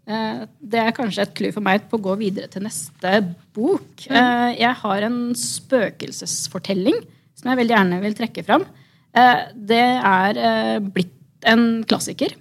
Eh, 0.08 0.46
Det 0.62 0.80
er 0.80 0.96
kanskje 0.96 1.26
et 1.26 1.34
clou 1.36 1.52
for 1.52 1.66
meg 1.66 1.88
på 1.90 1.98
å 1.98 2.04
gå 2.06 2.16
videre 2.22 2.48
til 2.52 2.64
neste 2.64 3.14
bok. 3.56 4.06
Eh, 4.08 4.56
Jeg 4.56 4.74
har 4.84 5.02
en 5.04 5.34
spøkelsesfortelling 5.36 7.02
som 7.36 7.52
jeg 7.52 7.60
veldig 7.60 7.76
gjerne 7.76 8.02
vil 8.02 8.16
trekke 8.16 8.46
fram. 8.46 8.66
Eh, 9.14 9.48
Det 9.54 9.84
er 10.00 10.38
eh, 10.38 10.80
blitt 10.80 11.14
en 11.44 11.84
klassiker. 11.84 12.34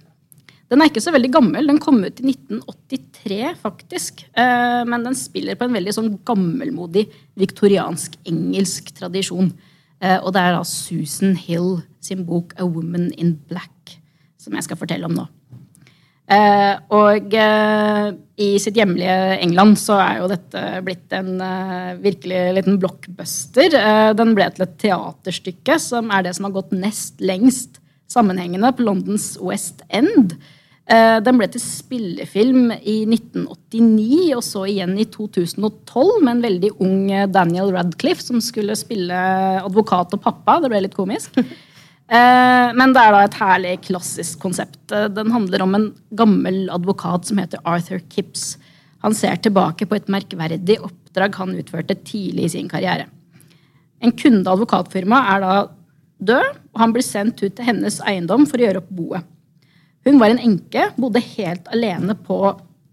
Den 0.67 0.83
er 0.83 0.89
ikke 0.89 1.03
så 1.03 1.13
veldig 1.15 1.29
gammel. 1.31 1.69
Den 1.69 1.79
kom 1.79 2.01
ut 2.03 2.19
i 2.19 2.25
1983, 2.33 3.53
faktisk. 3.61 4.25
Eh, 4.35 4.83
Men 4.89 5.05
den 5.07 5.15
spiller 5.15 5.55
på 5.55 5.67
en 5.67 5.77
veldig 5.77 5.93
sånn 5.95 6.11
gammelmodig 6.27 7.07
viktoriansk-engelsk 7.39 8.91
tradisjon. 8.97 9.53
Eh, 10.01 10.19
Og 10.19 10.33
det 10.33 10.43
er 10.43 10.57
da 10.57 10.63
Susan 10.63 11.35
Hill 11.35 11.81
sin 12.01 12.25
bok 12.25 12.53
'A 12.57 12.65
Woman 12.65 13.11
in 13.17 13.39
Black' 13.49 13.97
som 14.37 14.53
jeg 14.53 14.63
skal 14.63 14.77
fortelle 14.77 15.05
om 15.05 15.15
nå. 15.15 15.27
Eh, 16.29 16.75
og 16.91 17.33
i 18.37 18.57
sitt 18.59 18.75
hjemlige 18.75 19.39
England 19.41 19.77
så 19.77 19.95
er 19.95 20.19
jo 20.19 20.27
dette 20.27 20.83
blitt 20.83 21.11
en 21.13 21.39
virkelig 22.01 22.53
liten 22.53 22.77
blockbuster. 22.77 24.13
Den 24.13 24.35
ble 24.35 24.49
til 24.51 24.63
et 24.63 24.77
teaterstykke 24.77 25.79
som 25.79 26.11
er 26.11 26.23
det 26.23 26.35
som 26.35 26.43
har 26.43 26.51
gått 26.51 26.71
nest 26.71 27.21
lengst 27.21 27.79
sammenhengende 28.07 28.71
på 28.75 28.83
Londons 28.83 29.37
West 29.39 29.81
End. 29.89 30.35
Eh, 30.87 31.17
den 31.19 31.35
ble 31.35 31.49
til 31.51 31.59
spillefilm 31.59 32.69
i 32.77 33.01
1989 33.09 34.37
og 34.37 34.43
så 34.45 34.61
igjen 34.71 34.93
i 34.95 35.03
2012 35.11 36.21
med 36.23 36.31
en 36.31 36.43
veldig 36.45 36.69
ung 36.79 37.09
eh, 37.11 37.25
Daniel 37.27 37.73
Radcliffe 37.75 38.23
som 38.23 38.39
skulle 38.43 38.77
spille 38.79 39.17
advokat 39.65 40.15
og 40.15 40.21
pappa. 40.23 40.61
Det 40.63 40.71
ble 40.71 40.85
litt 40.87 40.97
komisk. 40.97 41.35
Eh, 42.07 42.69
Men 42.71 42.93
det 42.95 43.01
er 43.03 43.11
da 43.11 43.21
et 43.25 43.33
herlig 43.35 43.71
klassisk 43.83 44.39
konsept. 44.39 44.77
Den 44.87 45.27
handler 45.33 45.65
om 45.65 45.73
en 45.75 45.87
gammel 46.15 46.69
advokat 46.71 47.27
som 47.27 47.41
heter 47.41 47.59
Arthur 47.67 47.99
Kipps. 48.07 48.53
Han 49.03 49.11
ser 49.11 49.35
tilbake 49.43 49.83
på 49.83 49.97
et 49.97 50.07
merkverdig 50.07 50.77
oppdrag 50.87 51.35
han 51.35 51.57
utførte 51.59 51.97
tidlig 52.07 52.45
i 52.47 52.53
sin 52.55 52.71
karriere. 52.71 53.09
En 53.99 54.15
kunde 54.15 54.47
av 54.47 54.55
advokatfirmaet 54.55 55.33
er 55.33 55.43
da 55.43 55.57
død, 56.31 56.63
og 56.71 56.79
han 56.85 56.95
blir 56.95 57.03
sendt 57.03 57.43
ut 57.43 57.57
til 57.59 57.67
hennes 57.73 57.99
eiendom 58.07 58.47
for 58.47 58.55
å 58.55 58.69
gjøre 58.69 58.85
opp 58.85 58.95
boet. 59.01 59.27
Hun 60.07 60.19
var 60.21 60.31
en 60.31 60.39
enke, 60.39 60.85
bodde 60.95 61.19
helt 61.35 61.67
alene 61.75 62.15
på 62.15 62.37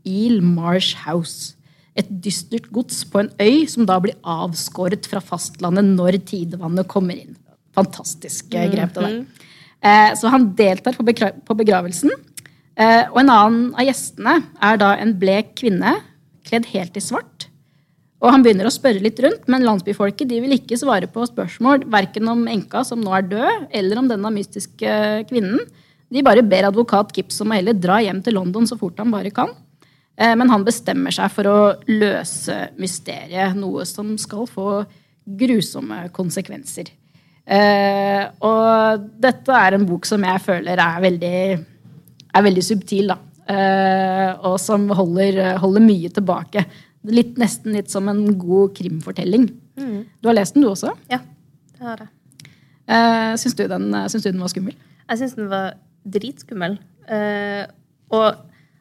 Eel 0.04 0.40
Marsh 0.42 0.96
House. 1.04 1.54
Et 1.94 2.08
dystert 2.10 2.66
gods 2.74 3.04
på 3.06 3.22
en 3.22 3.30
øy 3.38 3.68
som 3.70 3.86
da 3.86 4.00
blir 4.02 4.16
avskåret 4.26 5.06
fra 5.06 5.22
fastlandet 5.22 5.86
når 5.94 6.18
tidevannet 6.26 6.88
kommer 6.90 7.14
inn. 7.20 7.36
Fantastisk 7.78 8.54
eh, 8.58 8.66
grep, 8.72 8.96
det 8.96 9.04
der. 9.06 9.20
Eh, 9.84 10.10
Så 10.18 10.30
han 10.32 10.48
deltar 10.58 10.96
på 10.98 11.06
begra- 11.06 11.36
på 11.46 11.54
begravelsen. 11.54 12.10
Eh, 12.74 13.04
Og 13.12 13.20
en 13.22 13.30
annen 13.30 13.70
av 13.78 13.86
gjestene 13.86 14.40
er 14.60 14.76
da 14.82 14.96
en 14.98 15.14
blek 15.14 15.54
kvinne 15.62 16.00
kledd 16.44 16.66
helt 16.74 16.98
i 16.98 17.00
svart. 17.00 17.46
Og 18.24 18.30
han 18.32 18.42
begynner 18.42 18.66
å 18.66 18.72
spørre 18.74 19.02
litt 19.04 19.20
rundt, 19.20 19.46
men 19.52 19.62
landsbyfolket 19.62 20.26
de 20.28 20.40
vil 20.40 20.56
ikke 20.56 20.78
svare 20.80 21.06
på 21.06 21.26
spørsmål 21.28 21.84
verken 21.92 22.26
om 22.32 22.46
enka 22.48 22.82
som 22.84 23.02
nå 23.04 23.12
er 23.14 23.26
død, 23.28 23.66
eller 23.70 24.00
om 24.00 24.08
denne 24.08 24.30
mystiske 24.32 25.28
kvinnen. 25.28 25.60
De 26.14 26.22
bare 26.22 26.44
ber 26.46 26.68
advokat 26.68 27.10
Gibbs 27.16 27.40
om 27.42 27.50
å 27.50 27.56
heller 27.58 27.74
dra 27.74 27.98
hjem 28.04 28.20
til 28.22 28.36
London 28.38 28.66
så 28.70 28.78
fort 28.78 29.00
han 29.02 29.10
bare 29.10 29.32
kan. 29.34 29.50
Eh, 30.16 30.34
Men 30.38 30.50
han 30.52 30.64
bestemmer 30.66 31.14
seg 31.14 31.32
for 31.34 31.50
å 31.50 31.56
løse 31.90 32.68
mysteriet, 32.78 33.56
noe 33.58 33.82
som 33.88 34.12
skal 34.20 34.46
få 34.46 34.84
grusomme 35.24 36.04
konsekvenser. 36.14 36.92
Eh, 37.44 38.22
og 38.46 39.08
dette 39.20 39.58
er 39.58 39.76
en 39.76 39.86
bok 39.88 40.06
som 40.08 40.22
jeg 40.24 40.42
føler 40.44 40.80
er 40.80 41.02
veldig, 41.02 41.36
er 42.34 42.46
veldig 42.46 42.64
subtil, 42.64 43.10
da. 43.12 43.18
Eh, 43.44 44.30
og 44.46 44.56
som 44.62 44.86
holder, 44.96 45.58
holder 45.60 45.84
mye 45.84 46.12
tilbake. 46.14 46.62
Litt, 47.10 47.34
nesten 47.36 47.74
litt 47.76 47.90
som 47.92 48.06
en 48.08 48.22
god 48.38 48.72
krimfortelling. 48.78 49.50
Du 49.76 50.28
har 50.30 50.36
lest 50.38 50.54
den, 50.54 50.62
du 50.64 50.70
også? 50.70 50.94
Ja, 51.10 51.18
det 51.74 51.84
har 51.84 52.04
jeg. 52.06 52.12
Syns, 53.40 53.56
du 53.58 53.64
den, 53.68 53.90
syns 54.08 54.22
du 54.22 54.30
den 54.30 54.40
var 54.44 54.52
skummel? 54.52 54.76
Jeg 55.10 55.20
syns 55.20 55.34
den 55.36 55.50
var 55.50 55.74
dritskummel. 56.04 56.76
Uh, 57.08 57.64
og 58.14 58.36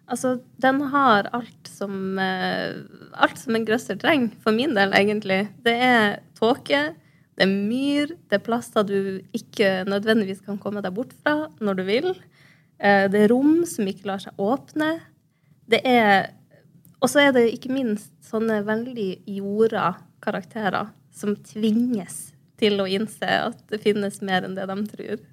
altså, 0.07 0.37
den 0.63 0.81
har 0.93 1.29
alt 1.35 1.69
som 1.69 2.19
uh, 2.19 2.83
Alt 3.13 3.37
som 3.37 3.55
en 3.55 3.65
grøsser 3.67 3.97
trenger, 3.99 4.33
for 4.43 4.55
min 4.55 4.75
del, 4.77 4.93
egentlig. 4.97 5.47
Det 5.65 5.73
er 5.73 6.19
tåke, 6.39 6.81
det 7.37 7.45
er 7.45 7.51
myr, 7.51 8.13
det 8.29 8.39
er 8.39 8.45
plasser 8.45 8.85
du 8.87 9.21
ikke 9.35 9.83
nødvendigvis 9.89 10.43
kan 10.45 10.59
komme 10.61 10.81
deg 10.81 10.95
bort 10.95 11.13
fra 11.21 11.49
når 11.61 11.79
du 11.79 11.83
vil. 11.89 12.09
Uh, 12.81 13.05
det 13.11 13.25
er 13.25 13.33
rom 13.33 13.63
som 13.69 13.89
ikke 13.89 14.09
lar 14.09 14.23
seg 14.23 14.39
åpne. 14.41 14.95
Det 15.69 15.79
er 15.87 16.33
Og 17.03 17.09
så 17.11 17.19
er 17.19 17.33
det 17.35 17.49
ikke 17.51 17.73
minst 17.73 18.13
sånne 18.23 18.61
veldig 18.63 19.25
jorda 19.27 19.97
karakterer 20.23 20.93
som 21.13 21.35
tvinges 21.35 22.33
til 22.59 22.79
å 22.79 22.87
innse 22.87 23.27
at 23.27 23.59
det 23.71 23.81
finnes 23.83 24.21
mer 24.23 24.45
enn 24.47 24.55
det 24.55 24.67
de 24.69 24.77
tror. 24.87 25.23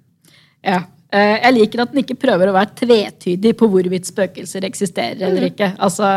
Ja. 0.65 0.81
Eh, 1.11 1.37
Jeg 1.43 1.53
liker 1.57 1.83
at 1.83 1.91
den 1.93 2.03
ikke 2.05 2.19
prøver 2.19 2.49
å 2.49 2.55
være 2.55 2.75
tvetydig 2.85 3.55
på 3.59 3.67
hvorvidt 3.71 4.07
spøkelser 4.07 4.63
eksisterer 4.67 5.25
eller 5.27 5.49
ikke. 5.49 5.73
Altså, 5.83 6.07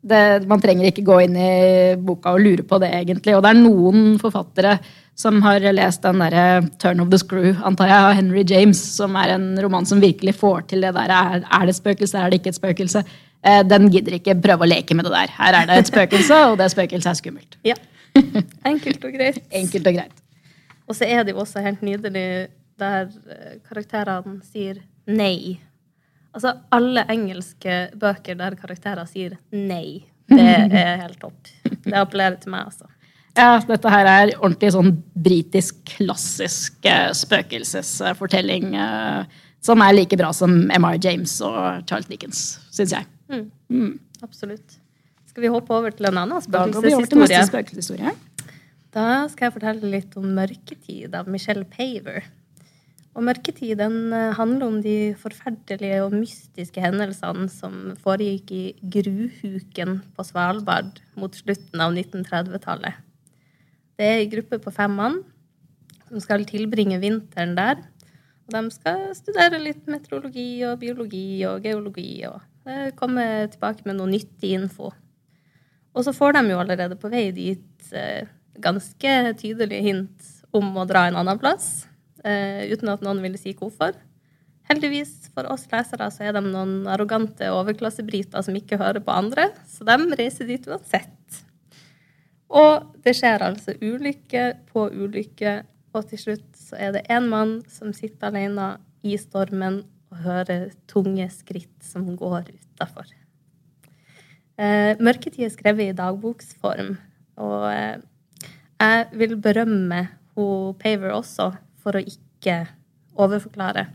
det, 0.00 0.46
man 0.48 0.60
trenger 0.60 0.90
ikke 0.90 1.04
gå 1.06 1.20
inn 1.24 1.36
i 1.36 1.52
boka 2.00 2.34
og 2.36 2.42
lure 2.44 2.64
på 2.68 2.80
det, 2.82 2.90
egentlig. 3.00 3.36
Og 3.36 3.44
det 3.44 3.52
er 3.54 3.62
noen 3.62 4.18
forfattere 4.20 4.78
som 5.20 5.40
har 5.44 5.60
lest 5.72 6.02
den 6.02 6.20
derre 6.22 6.62
'Turn 6.80 7.00
of 7.02 7.10
the 7.12 7.18
Screw' 7.20 7.64
antar 7.66 7.88
jeg, 7.88 8.04
av 8.04 8.14
Henry 8.16 8.44
James, 8.48 8.78
som 8.96 9.16
er 9.16 9.34
en 9.34 9.58
roman 9.60 9.84
som 9.86 10.00
virkelig 10.00 10.34
får 10.34 10.68
til 10.68 10.80
det 10.80 10.94
der 10.96 11.12
er, 11.12 11.44
er 11.44 11.66
det 11.66 11.76
spøkelse, 11.76 12.16
er 12.16 12.30
det 12.30 12.40
ikke 12.40 12.54
et 12.54 12.60
spøkelse? 12.60 13.04
Eh, 13.44 13.62
Den 13.62 13.90
gidder 13.90 14.16
ikke 14.16 14.40
prøve 14.40 14.64
å 14.64 14.68
leke 14.68 14.94
med 14.94 15.04
det 15.04 15.12
der. 15.12 15.28
Her 15.36 15.62
er 15.62 15.66
det 15.66 15.78
et 15.78 15.92
spøkelse, 15.92 16.34
og 16.50 16.58
det 16.58 16.70
spøkelset 16.72 17.10
er 17.10 17.20
skummelt. 17.20 17.56
Ja. 17.64 17.74
Enkelt 18.72 19.04
og 19.04 19.12
greit. 19.12 19.42
Enkelt 19.52 19.86
og 19.86 19.94
greit. 19.94 20.16
Og 20.88 20.96
så 20.96 21.04
er 21.06 21.22
det 21.24 21.32
jo 21.32 21.40
også 21.40 21.60
helt 21.62 21.82
nydelig 21.82 22.48
der 22.80 23.10
eh, 23.30 23.58
karakterene 23.66 24.40
sier 24.46 24.80
nei. 25.10 25.58
Altså 26.34 26.54
alle 26.74 27.04
engelske 27.10 27.82
bøker 27.98 28.38
der 28.38 28.56
karakterer 28.58 29.08
sier 29.10 29.36
nei. 29.54 30.06
Det 30.30 30.40
er 30.46 31.00
helt 31.02 31.18
topp. 31.22 31.48
Det 31.64 31.94
appellerer 31.98 32.38
til 32.42 32.52
meg, 32.54 32.68
altså. 32.70 32.86
Ja, 33.38 33.58
dette 33.62 33.90
her 33.90 34.08
er 34.10 34.32
ordentlig 34.36 34.72
sånn 34.74 34.92
britisk, 35.14 35.80
klassisk 35.96 36.86
eh, 36.86 37.10
spøkelsesfortelling. 37.16 38.74
eh, 38.74 39.40
som 39.60 39.82
er 39.84 39.92
like 39.92 40.16
bra 40.16 40.30
som 40.32 40.54
M.R. 40.72 40.96
James 41.04 41.34
og 41.44 41.82
Charles 41.88 42.08
Dickens, 42.08 42.44
syns 42.72 42.94
jeg. 42.96 43.04
Absolutt. 44.24 44.78
Skal 45.28 45.44
vi 45.44 45.50
hoppe 45.52 45.74
over 45.76 45.92
til 45.94 46.08
en 46.08 46.18
annen 46.22 46.42
spøkelseshistorie. 46.42 48.14
Da 48.90 49.04
skal 49.30 49.46
jeg 49.46 49.54
fortelle 49.54 49.90
litt 49.92 50.16
om 50.18 50.24
Mørketid 50.34 51.14
av 51.14 51.28
Michelle 51.30 51.66
Paver. 51.70 52.24
Og 53.18 53.24
Mørketid 53.26 53.74
den 53.80 54.12
eh, 54.14 54.32
handler 54.38 54.66
om 54.68 54.78
de 54.84 55.12
forferdelige 55.18 55.98
og 56.04 56.14
mystiske 56.14 56.82
hendelsene 56.82 57.48
som 57.50 57.94
foregikk 58.02 58.52
i 58.54 58.64
Gruhuken 58.96 59.98
på 60.14 60.26
Svalbard 60.26 61.00
mot 61.18 61.34
slutten 61.34 61.82
av 61.82 61.96
1930-tallet. 61.96 63.00
Det 63.98 64.06
er 64.06 64.22
en 64.22 64.32
gruppe 64.32 64.60
på 64.62 64.72
fem 64.72 64.94
mann 64.96 65.18
som 66.06 66.22
skal 66.22 66.46
tilbringe 66.48 67.00
vinteren 67.02 67.56
der. 67.58 67.82
Og 68.46 68.54
de 68.54 68.62
skal 68.74 69.10
studere 69.18 69.60
litt 69.62 69.90
meteorologi 69.90 70.62
og 70.66 70.78
biologi 70.80 71.42
og 71.50 71.66
geologi 71.66 72.12
og 72.30 72.40
komme 72.98 73.26
tilbake 73.50 73.86
med 73.86 73.98
noe 73.98 74.10
nyttig 74.10 74.54
info. 74.56 74.94
Og 75.90 76.06
så 76.06 76.14
får 76.14 76.38
de 76.38 76.46
jo 76.52 76.62
allerede 76.62 76.98
på 76.98 77.10
vei 77.10 77.28
dit 77.34 77.92
eh, 77.92 78.30
ganske 78.62 79.14
tydelige 79.40 79.82
hint 79.82 80.34
om 80.54 80.70
å 80.78 80.86
dra 80.86 81.06
en 81.08 81.18
annen 81.18 81.38
plass, 81.40 81.89
uten 82.20 82.90
at 82.92 83.04
noen 83.04 83.22
ville 83.24 83.40
si 83.40 83.54
hvorfor. 83.56 83.94
heldigvis 84.70 85.30
for 85.34 85.48
oss 85.50 85.64
lesere 85.72 86.06
så 86.14 86.28
er 86.28 86.36
de 86.36 86.42
noen 86.44 86.86
arrogante 86.90 87.48
overklassebriter 87.50 88.44
som 88.46 88.54
ikke 88.54 88.78
hører 88.78 89.02
på 89.02 89.14
andre, 89.14 89.48
så 89.66 89.86
de 89.88 89.96
reiser 90.18 90.46
dit 90.46 90.68
uansett. 90.70 91.40
Og 92.50 92.90
det 93.04 93.14
skjer 93.18 93.42
altså 93.46 93.76
ulykke 93.78 94.44
på 94.70 94.88
ulykke, 94.90 95.60
og 95.94 96.06
til 96.10 96.22
slutt 96.22 96.58
så 96.58 96.78
er 96.78 96.94
det 96.94 97.06
én 97.10 97.26
mann 97.30 97.60
som 97.70 97.94
sitter 97.94 98.30
alene 98.30 98.76
i 99.06 99.16
stormen 99.18 99.82
og 100.10 100.22
hører 100.24 100.70
tunge 100.90 101.26
skritt 101.32 101.86
som 101.86 102.06
går 102.18 102.50
utafor. 102.50 103.06
Eh, 104.60 104.98
Mørketid 105.00 105.46
er 105.46 105.52
skrevet 105.54 105.90
i 105.90 105.96
dagboksform, 105.96 106.96
og 107.40 107.66
eh, 107.70 108.02
jeg 108.80 109.06
vil 109.18 109.36
berømme 109.40 110.06
hun 110.36 110.76
Paver 110.78 111.14
også 111.14 111.50
for 111.80 111.96
å 111.96 112.04
ikke 112.04 112.62
overforklare. 113.20 113.86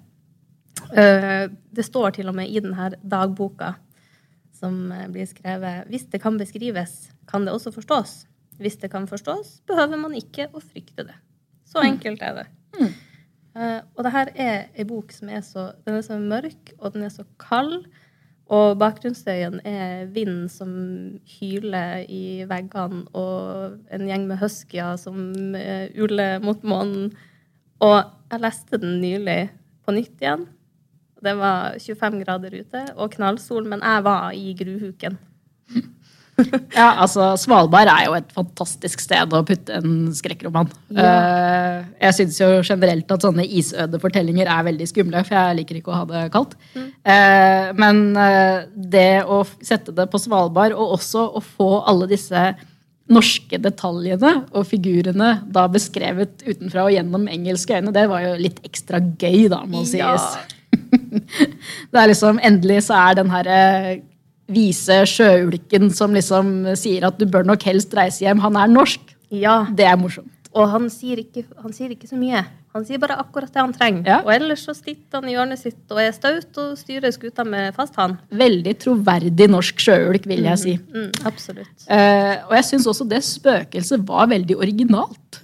Eh, 0.91 1.47
det 1.49 1.85
står 1.85 2.17
til 2.17 2.29
og 2.29 2.37
med 2.37 2.51
i 2.51 2.61
denne 2.61 2.91
dagboka 3.01 3.73
som 4.55 4.91
eh, 4.91 5.07
blir 5.11 5.27
skrevet 5.29 5.89
Hvis 5.89 6.07
det 6.11 6.21
kan 6.23 6.37
beskrives, 6.37 7.09
kan 7.29 7.45
det 7.45 7.53
også 7.55 7.73
forstås. 7.75 8.25
Hvis 8.61 8.77
det 8.81 8.91
kan 8.91 9.07
forstås, 9.07 9.61
behøver 9.67 9.99
man 9.99 10.15
ikke 10.15 10.47
å 10.53 10.61
frykte 10.63 11.07
det. 11.09 11.17
Så 11.67 11.83
enkelt 11.83 12.21
er 12.23 12.41
det. 12.41 12.47
Mm. 12.79 12.93
Uh, 13.55 13.81
og 13.95 14.03
det 14.03 14.11
her 14.11 14.31
er 14.35 14.57
ei 14.75 14.83
bok 14.87 15.13
som 15.15 15.29
er 15.31 15.39
så, 15.43 15.69
den 15.87 15.97
er 15.97 16.03
så 16.03 16.17
mørk, 16.19 16.73
og 16.79 16.93
den 16.93 17.05
er 17.07 17.11
så 17.11 17.23
kald. 17.39 17.85
Og 18.51 18.77
bakgrunnsstøyen 18.77 19.61
er 19.65 20.05
vind 20.13 20.49
som 20.53 20.71
hyler 21.39 22.03
i 22.07 22.45
veggene, 22.47 23.05
og 23.17 23.79
en 23.95 24.07
gjeng 24.07 24.27
med 24.29 24.39
huskyer 24.39 24.99
som 25.01 25.17
uh, 25.55 25.87
uler 25.99 26.43
mot 26.43 26.63
månen. 26.63 27.11
Og 27.83 27.97
jeg 28.31 28.43
leste 28.43 28.79
den 28.81 28.99
nylig 29.01 29.39
på 29.85 29.95
nytt 29.95 30.21
igjen. 30.21 30.47
Det 31.25 31.33
var 31.39 31.77
25 31.81 32.21
grader 32.21 32.53
ute 32.53 32.85
og 32.95 33.13
knallsol, 33.15 33.65
men 33.67 33.83
jeg 33.83 34.05
var 34.05 34.31
i 34.37 34.55
gruhuken. 34.57 35.19
Ja, 36.75 36.89
altså 36.99 37.29
Svalbard 37.39 37.87
er 37.87 38.09
jo 38.09 38.15
et 38.17 38.33
fantastisk 38.35 38.99
sted 38.99 39.31
å 39.31 39.39
putte 39.47 39.77
en 39.79 40.09
skrekkroman. 40.15 40.67
Ja. 40.91 41.85
jeg 42.01 42.17
syns 42.17 42.39
jo 42.41 42.49
generelt 42.59 43.11
at 43.15 43.23
sånne 43.23 43.45
isøde 43.47 44.01
fortellinger 44.03 44.49
er 44.51 44.65
veldig 44.67 44.87
skumle, 44.91 45.23
for 45.23 45.37
jeg 45.37 45.59
liker 45.61 45.79
ikke 45.79 45.93
å 45.93 46.01
ha 46.01 46.09
det 46.09 46.25
kaldt. 46.35 46.57
Mm. 46.75 46.89
men 47.79 48.03
eh, 48.19 48.67
det 48.75 49.23
å 49.23 49.43
sette 49.63 49.95
det 49.95 50.09
på 50.11 50.19
Svalbard, 50.19 50.75
og 50.75 50.97
også 50.97 51.23
å 51.39 51.43
få 51.55 51.69
alle 51.87 52.09
disse 52.11 52.49
norske 53.11 53.59
detaljene 53.61 54.31
og 54.55 54.65
figurene 54.65 55.41
da 55.53 55.67
beskrevet 55.69 56.41
utenfra 56.47 56.87
og 56.87 56.93
gjennom 56.95 57.27
engelske 57.29 57.77
øyne, 57.77 57.93
det 57.93 58.07
var 58.09 58.23
jo 58.25 58.31
litt 58.41 58.57
ekstra 58.65 58.97
gøy, 59.21 59.47
da, 59.51 59.61
må 59.69 59.83
Ja. 59.93 60.15
sies. 60.17 60.37
det 61.91 61.99
er 62.01 62.09
liksom, 62.09 62.39
Endelig 62.43 62.81
så 62.87 62.97
er 62.97 63.19
den 63.21 63.29
her 63.33 63.47
eh, 63.47 63.89
vise 64.51 65.03
sjøulken 65.09 65.91
som 65.93 66.13
liksom 66.13 66.51
sier 66.77 67.05
at 67.07 67.17
du 67.21 67.25
bør 67.29 67.45
nok 67.47 67.63
helst 67.65 67.93
reise 67.97 68.25
hjem, 68.25 68.41
han 68.43 68.57
er 68.61 68.67
norsk. 68.73 69.13
Ja, 69.33 69.65
Det 69.73 69.85
er 69.85 69.97
morsomt. 69.97 70.31
og 70.55 70.69
han 70.71 70.89
sier, 70.89 71.17
ikke, 71.23 71.43
han 71.61 71.73
sier 71.73 71.89
ikke 71.95 72.07
så 72.09 72.15
mye. 72.19 72.43
Han 72.75 72.83
sier 72.83 72.99
bare 72.99 73.15
akkurat 73.21 73.53
det 73.53 73.61
han 73.61 73.73
trenger. 73.75 74.07
Ja. 74.09 74.17
Og 74.25 74.33
ellers 74.33 74.65
så 74.67 74.73
sitter 74.75 75.21
han 75.21 75.29
i 75.31 75.35
hjørnet 75.37 75.61
sitt 75.61 75.93
og 75.93 76.01
er 76.03 76.11
staut 76.15 76.57
og 76.59 76.73
styrer 76.75 77.13
skuta 77.15 77.45
med 77.47 77.71
fast 77.77 77.95
hånd. 77.95 78.17
Veldig 78.35 78.73
troverdig 78.83 79.47
norsk 79.51 79.79
sjøulk, 79.79 80.27
vil 80.27 80.43
jeg 80.43 80.59
si. 80.59 80.73
Mm, 80.91 81.13
absolutt. 81.29 81.85
Eh, 81.87 82.33
og 82.49 82.51
jeg 82.57 82.67
syns 82.67 82.89
også 82.91 83.07
det 83.07 83.21
spøkelset 83.23 84.03
var 84.09 84.27
veldig 84.33 84.59
originalt. 84.59 85.39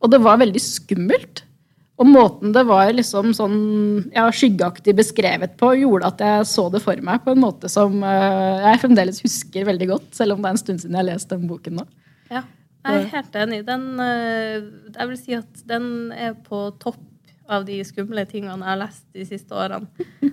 Og 0.00 0.12
det 0.12 0.22
var 0.24 0.40
veldig 0.40 0.62
skummelt. 0.62 1.44
Og 1.96 2.08
måten 2.08 2.52
det 2.52 2.64
var 2.68 2.90
liksom 2.92 3.30
sånn 3.36 3.60
ja, 4.12 4.26
skyggeaktig 4.28 4.92
beskrevet 4.98 5.54
på, 5.60 5.70
gjorde 5.80 6.10
at 6.10 6.24
jeg 6.24 6.48
så 6.50 6.66
det 6.72 6.82
for 6.84 7.00
meg 7.04 7.22
på 7.24 7.32
en 7.32 7.40
måte 7.40 7.70
som 7.72 8.02
eh, 8.04 8.64
jeg 8.66 8.82
fremdeles 8.82 9.22
husker 9.24 9.64
veldig 9.68 9.88
godt, 9.94 10.10
selv 10.16 10.36
om 10.36 10.44
det 10.44 10.50
er 10.50 10.56
en 10.56 10.60
stund 10.60 10.82
siden 10.82 10.96
jeg 10.96 11.04
har 11.04 11.08
lest 11.08 11.32
den 11.32 11.48
boken 11.48 11.80
nå. 11.80 11.86
Ja, 12.32 12.42
jeg 12.86 13.02
er 13.02 13.12
helt 13.12 13.36
enig. 13.42 13.60
Den, 13.66 13.84
eh, 14.02 14.66
jeg 14.94 15.10
vil 15.10 15.20
si 15.20 15.36
at 15.36 15.62
den 15.68 15.90
er 16.14 16.36
på 16.46 16.68
topp 16.82 17.02
av 17.50 17.66
de 17.66 17.78
skumle 17.86 18.24
tingene 18.26 18.58
jeg 18.58 18.70
har 18.72 18.80
lest 18.80 19.04
de 19.14 19.26
siste 19.26 19.54
årene. 19.54 19.86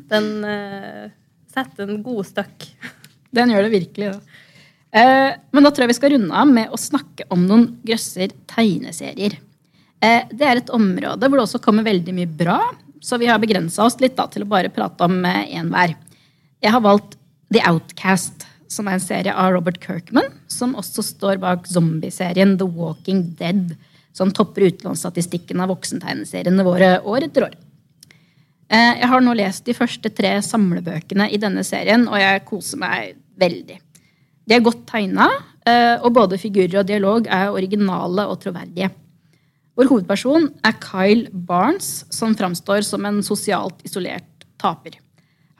Den 0.09 0.29
uh, 0.45 1.11
setter 1.53 1.89
en 1.89 2.01
god 2.05 2.25
støkk. 2.25 2.65
Den 3.33 3.53
gjør 3.53 3.67
det 3.67 3.73
virkelig. 3.73 4.13
Da. 4.13 4.41
Eh, 4.93 5.35
men 5.51 5.65
da 5.65 5.71
tror 5.73 5.85
jeg 5.87 5.93
vi 5.93 5.97
skal 5.97 6.13
runde 6.13 6.37
av 6.37 6.49
med 6.49 6.73
å 6.73 6.77
snakke 6.77 7.25
om 7.33 7.47
noen 7.49 7.65
grøsser 7.85 8.33
tegneserier. 8.49 9.39
Eh, 10.03 10.29
det 10.29 10.45
er 10.45 10.61
et 10.61 10.73
område 10.73 11.29
hvor 11.29 11.39
det 11.39 11.47
også 11.47 11.61
kommer 11.63 11.87
veldig 11.87 12.13
mye 12.13 12.29
bra, 12.29 12.59
så 13.01 13.17
vi 13.21 13.29
har 13.31 13.41
begrensa 13.41 13.87
oss 13.87 13.97
litt 14.03 14.15
da, 14.19 14.27
til 14.29 14.45
å 14.45 14.51
bare 14.51 14.71
prate 14.73 15.09
om 15.09 15.17
én 15.25 15.71
hver. 15.73 15.95
Jeg 16.63 16.75
har 16.75 16.83
valgt 16.85 17.17
The 17.53 17.63
Outcast, 17.71 18.45
som 18.73 18.89
er 18.89 18.97
en 18.97 19.03
serie 19.03 19.33
av 19.33 19.53
Robert 19.55 19.79
Kirkman, 19.83 20.31
som 20.51 20.75
også 20.79 21.05
står 21.05 21.41
bak 21.41 21.67
zombieserien 21.69 22.55
The 22.59 22.67
Walking 22.67 23.35
Dead, 23.39 23.75
som 24.13 24.33
topper 24.33 24.67
utlånsstatistikken 24.69 25.61
av 25.63 25.71
voksentegneseriene 25.73 26.65
våre 26.65 26.95
år 27.01 27.27
etter 27.27 27.47
år. 27.49 27.55
Eh, 28.69 28.99
Jeg 29.01 29.09
har 29.09 29.21
nå 29.21 29.35
lest 29.37 29.65
de 29.65 29.77
første 29.77 30.09
tre 30.09 30.35
samlebøkene 30.41 31.29
i 31.29 31.39
denne 31.41 31.63
serien, 31.63 32.07
og 32.07 32.17
jeg 32.17 32.45
koser 32.49 32.81
meg 32.81 33.15
veldig. 33.39 33.79
De 34.47 34.55
er 34.55 34.65
godt 34.65 34.85
tegna, 34.89 35.29
eh, 35.65 35.97
og 36.01 36.13
både 36.13 36.41
figurer 36.41 36.81
og 36.81 36.87
dialog 36.89 37.27
er 37.27 37.53
originale 37.53 38.27
og 38.27 38.41
troverdige. 38.41 38.91
Vår 39.73 39.89
hovedperson 39.89 40.51
er 40.63 40.75
Kyle 40.77 41.29
Barnes, 41.33 42.05
som 42.13 42.35
framstår 42.35 42.83
som 42.85 43.05
en 43.05 43.23
sosialt 43.25 43.81
isolert 43.87 44.45
taper. 44.61 44.99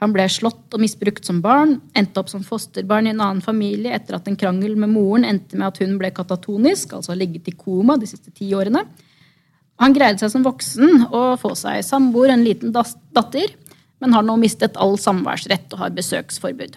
Han 0.04 0.12
ble 0.12 0.26
slått 0.28 0.74
og 0.76 0.82
misbrukt 0.82 1.24
som 1.24 1.40
barn, 1.44 1.78
endte 1.96 2.20
opp 2.20 2.28
som 2.28 2.44
fosterbarn 2.44 3.08
i 3.08 3.14
en 3.14 3.22
annen 3.24 3.40
familie 3.44 3.94
etter 3.96 4.18
at 4.18 4.28
en 4.28 4.36
krangel 4.36 4.76
med 4.76 4.92
moren 4.92 5.24
endte 5.24 5.56
med 5.56 5.70
at 5.70 5.80
hun 5.80 5.96
ble 6.00 6.10
katatonisk, 6.12 6.92
altså 6.98 7.16
ligget 7.16 7.48
i 7.48 7.56
koma 7.56 7.96
de 8.00 8.08
siste 8.10 8.34
ti 8.36 8.50
årene. 8.52 8.84
Han 9.80 9.94
greide 9.96 10.20
seg 10.20 10.34
som 10.34 10.44
voksen 10.44 11.06
å 11.08 11.22
få 11.40 11.54
seg 11.58 11.80
samboer, 11.86 12.34
en 12.34 12.44
liten 12.44 12.74
datter, 12.74 13.54
men 14.02 14.12
har 14.12 14.26
nå 14.26 14.36
mistet 14.42 14.76
all 14.76 14.98
samværsrett 15.00 15.72
og 15.72 15.80
har 15.86 15.96
besøksforbud. 15.96 16.76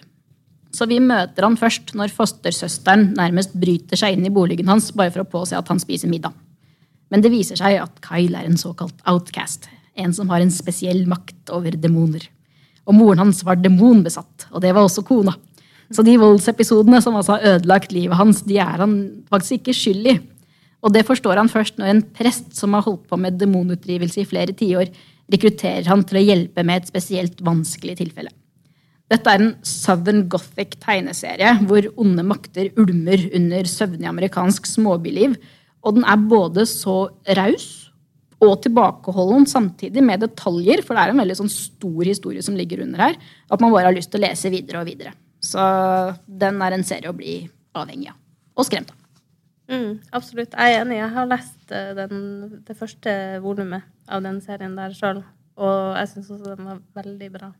Så 0.74 0.88
vi 0.88 0.98
møter 1.04 1.44
han 1.44 1.58
først 1.60 1.92
når 1.98 2.14
fostersøsteren 2.16 3.12
nærmest 3.18 3.52
bryter 3.60 4.00
seg 4.00 4.16
inn 4.16 4.26
i 4.28 4.32
boligen 4.32 4.72
hans 4.72 4.88
bare 4.96 5.12
for 5.12 5.24
å 5.24 5.30
påse 5.36 5.56
at 5.58 5.68
han 5.68 5.80
spiser 5.82 6.08
middag. 6.08 6.32
Men 7.12 7.24
det 7.24 7.32
viser 7.32 7.60
seg 7.60 7.76
at 7.80 8.00
Kyle 8.04 8.40
er 8.40 8.48
en 8.48 8.60
såkalt 8.60 8.98
outcast, 9.08 9.68
en 10.00 10.16
som 10.16 10.32
har 10.32 10.40
en 10.44 10.52
spesiell 10.52 11.04
makt 11.08 11.52
over 11.52 11.76
demoner. 11.76 12.24
Og 12.88 12.96
moren 12.96 13.20
hans 13.20 13.42
var 13.44 13.60
demonbesatt, 13.60 14.48
og 14.50 14.62
det 14.64 14.72
var 14.72 14.86
også 14.86 15.04
kona. 15.06 15.34
Så 15.92 16.04
de 16.04 16.18
voldsepisodene 16.20 17.00
som 17.04 17.16
altså 17.16 17.36
har 17.36 17.54
ødelagt 17.54 17.92
livet 17.96 18.16
hans, 18.16 18.42
de 18.44 18.58
er 18.60 18.80
han 18.80 18.98
faktisk 19.30 19.60
ikke 19.60 19.76
skyld 19.76 20.10
i. 20.12 20.16
Og 20.84 20.92
det 20.94 21.04
forstår 21.08 21.40
han 21.40 21.50
først 21.50 21.78
når 21.80 21.92
en 21.92 22.02
prest 22.16 22.52
som 22.56 22.76
har 22.76 22.84
holdt 22.86 23.06
på 23.08 23.18
med 23.20 23.38
demonutdrivelse 23.40 24.22
i 24.22 24.28
flere 24.28 24.54
tiår, 24.56 24.92
rekrutterer 25.32 25.88
han 25.88 26.04
til 26.08 26.20
å 26.20 26.24
hjelpe 26.24 26.64
med 26.64 26.82
et 26.82 26.90
spesielt 26.90 27.40
vanskelig 27.44 27.98
tilfelle. 28.00 28.32
Dette 29.08 29.32
er 29.32 29.40
en 29.40 29.54
Southern 29.64 30.26
Gothic 30.28 30.76
tegneserie 30.82 31.54
hvor 31.64 31.86
onde 31.96 32.24
makter 32.28 32.68
ulmer 32.76 33.24
under 33.36 33.68
søvnig 33.68 34.08
amerikansk 34.08 34.68
småbyliv. 34.68 35.38
Og 35.80 35.96
den 35.96 36.04
er 36.04 36.26
både 36.28 36.66
så 36.68 37.06
raus 37.38 37.87
og 38.44 38.60
tilbakeholden 38.62 39.48
samtidig 39.50 40.02
med 40.04 40.22
detaljer, 40.22 40.84
for 40.86 40.94
det 40.94 41.04
er 41.04 41.12
en 41.12 41.22
veldig 41.22 41.36
sånn 41.40 41.50
stor 41.50 42.06
historie 42.06 42.44
som 42.44 42.56
ligger 42.58 42.84
under 42.84 43.08
her, 43.08 43.18
at 43.50 43.64
man 43.64 43.74
bare 43.74 43.90
har 43.90 43.96
lyst 43.96 44.12
til 44.12 44.20
å 44.20 44.26
lese 44.28 44.52
videre 44.52 44.82
og 44.82 44.86
videre. 44.86 45.14
Så 45.42 45.62
den 46.26 46.62
er 46.62 46.74
en 46.74 46.86
serie 46.86 47.10
å 47.10 47.16
bli 47.16 47.40
avhengig 47.78 48.12
av. 48.12 48.18
Og 48.58 48.66
skremt 48.66 48.92
av. 48.94 48.98
Mm, 49.68 49.98
absolutt. 50.16 50.54
Jeg 50.54 50.74
er 50.74 50.82
enig. 50.82 50.96
Jeg 50.96 51.12
har 51.14 51.28
lest 51.28 51.72
eh, 51.76 51.90
den, 51.98 52.20
det 52.64 52.76
første 52.78 53.12
volumet 53.44 53.84
av 54.08 54.22
den 54.24 54.38
serien 54.40 54.76
der 54.78 54.94
sjøl, 54.96 55.20
og 55.60 55.98
jeg 55.98 56.12
syns 56.12 56.30
også 56.32 56.54
den 56.54 56.70
var 56.70 56.78
veldig 56.96 57.32
bra. 57.34 57.50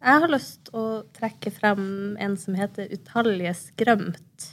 Jeg 0.00 0.22
har 0.24 0.32
lyst 0.32 0.70
å 0.72 0.84
trekke 1.12 1.52
frem 1.52 1.84
en 2.18 2.34
som 2.40 2.56
heter 2.56 2.88
Utallige 2.96 3.52
skrømt. 3.58 4.46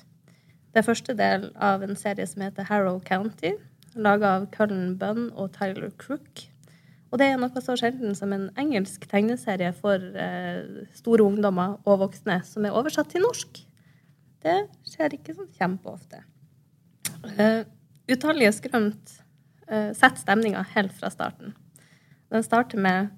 Det 0.76 0.82
er 0.82 0.86
første 0.86 1.16
del 1.18 1.48
av 1.56 1.86
en 1.86 1.96
serie 1.98 2.28
som 2.28 2.44
heter 2.44 2.68
Harrow 2.68 3.00
County, 3.02 3.56
laga 4.02 4.36
av 4.38 4.48
Cullen 4.54 4.96
Bunn 5.00 5.30
og 5.36 5.52
Tyler 5.58 5.92
Crook. 6.00 6.46
Og 7.12 7.22
det 7.22 7.30
er 7.32 7.40
noe 7.40 7.64
så 7.64 7.78
sjelden 7.80 8.16
som 8.18 8.34
en 8.36 8.50
engelsk 8.60 9.06
tegneserie 9.10 9.72
for 9.76 10.02
eh, 10.20 10.88
store 10.98 11.24
ungdommer 11.24 11.78
og 11.88 12.02
voksne 12.04 12.42
som 12.48 12.68
er 12.68 12.76
oversatt 12.76 13.14
til 13.14 13.24
norsk. 13.24 13.62
Det 14.44 14.58
skjer 14.88 15.16
ikke 15.18 15.36
sånn 15.38 15.54
kjempeofte. 15.58 16.22
Uh, 17.40 17.64
utallige 18.12 18.52
skrømt 18.56 19.14
uh, 19.72 19.94
setter 19.96 20.20
stemninga 20.22 20.62
helt 20.76 20.94
fra 20.96 21.10
starten. 21.12 21.56
Den 22.32 22.44
starter 22.46 22.80
med 22.84 23.10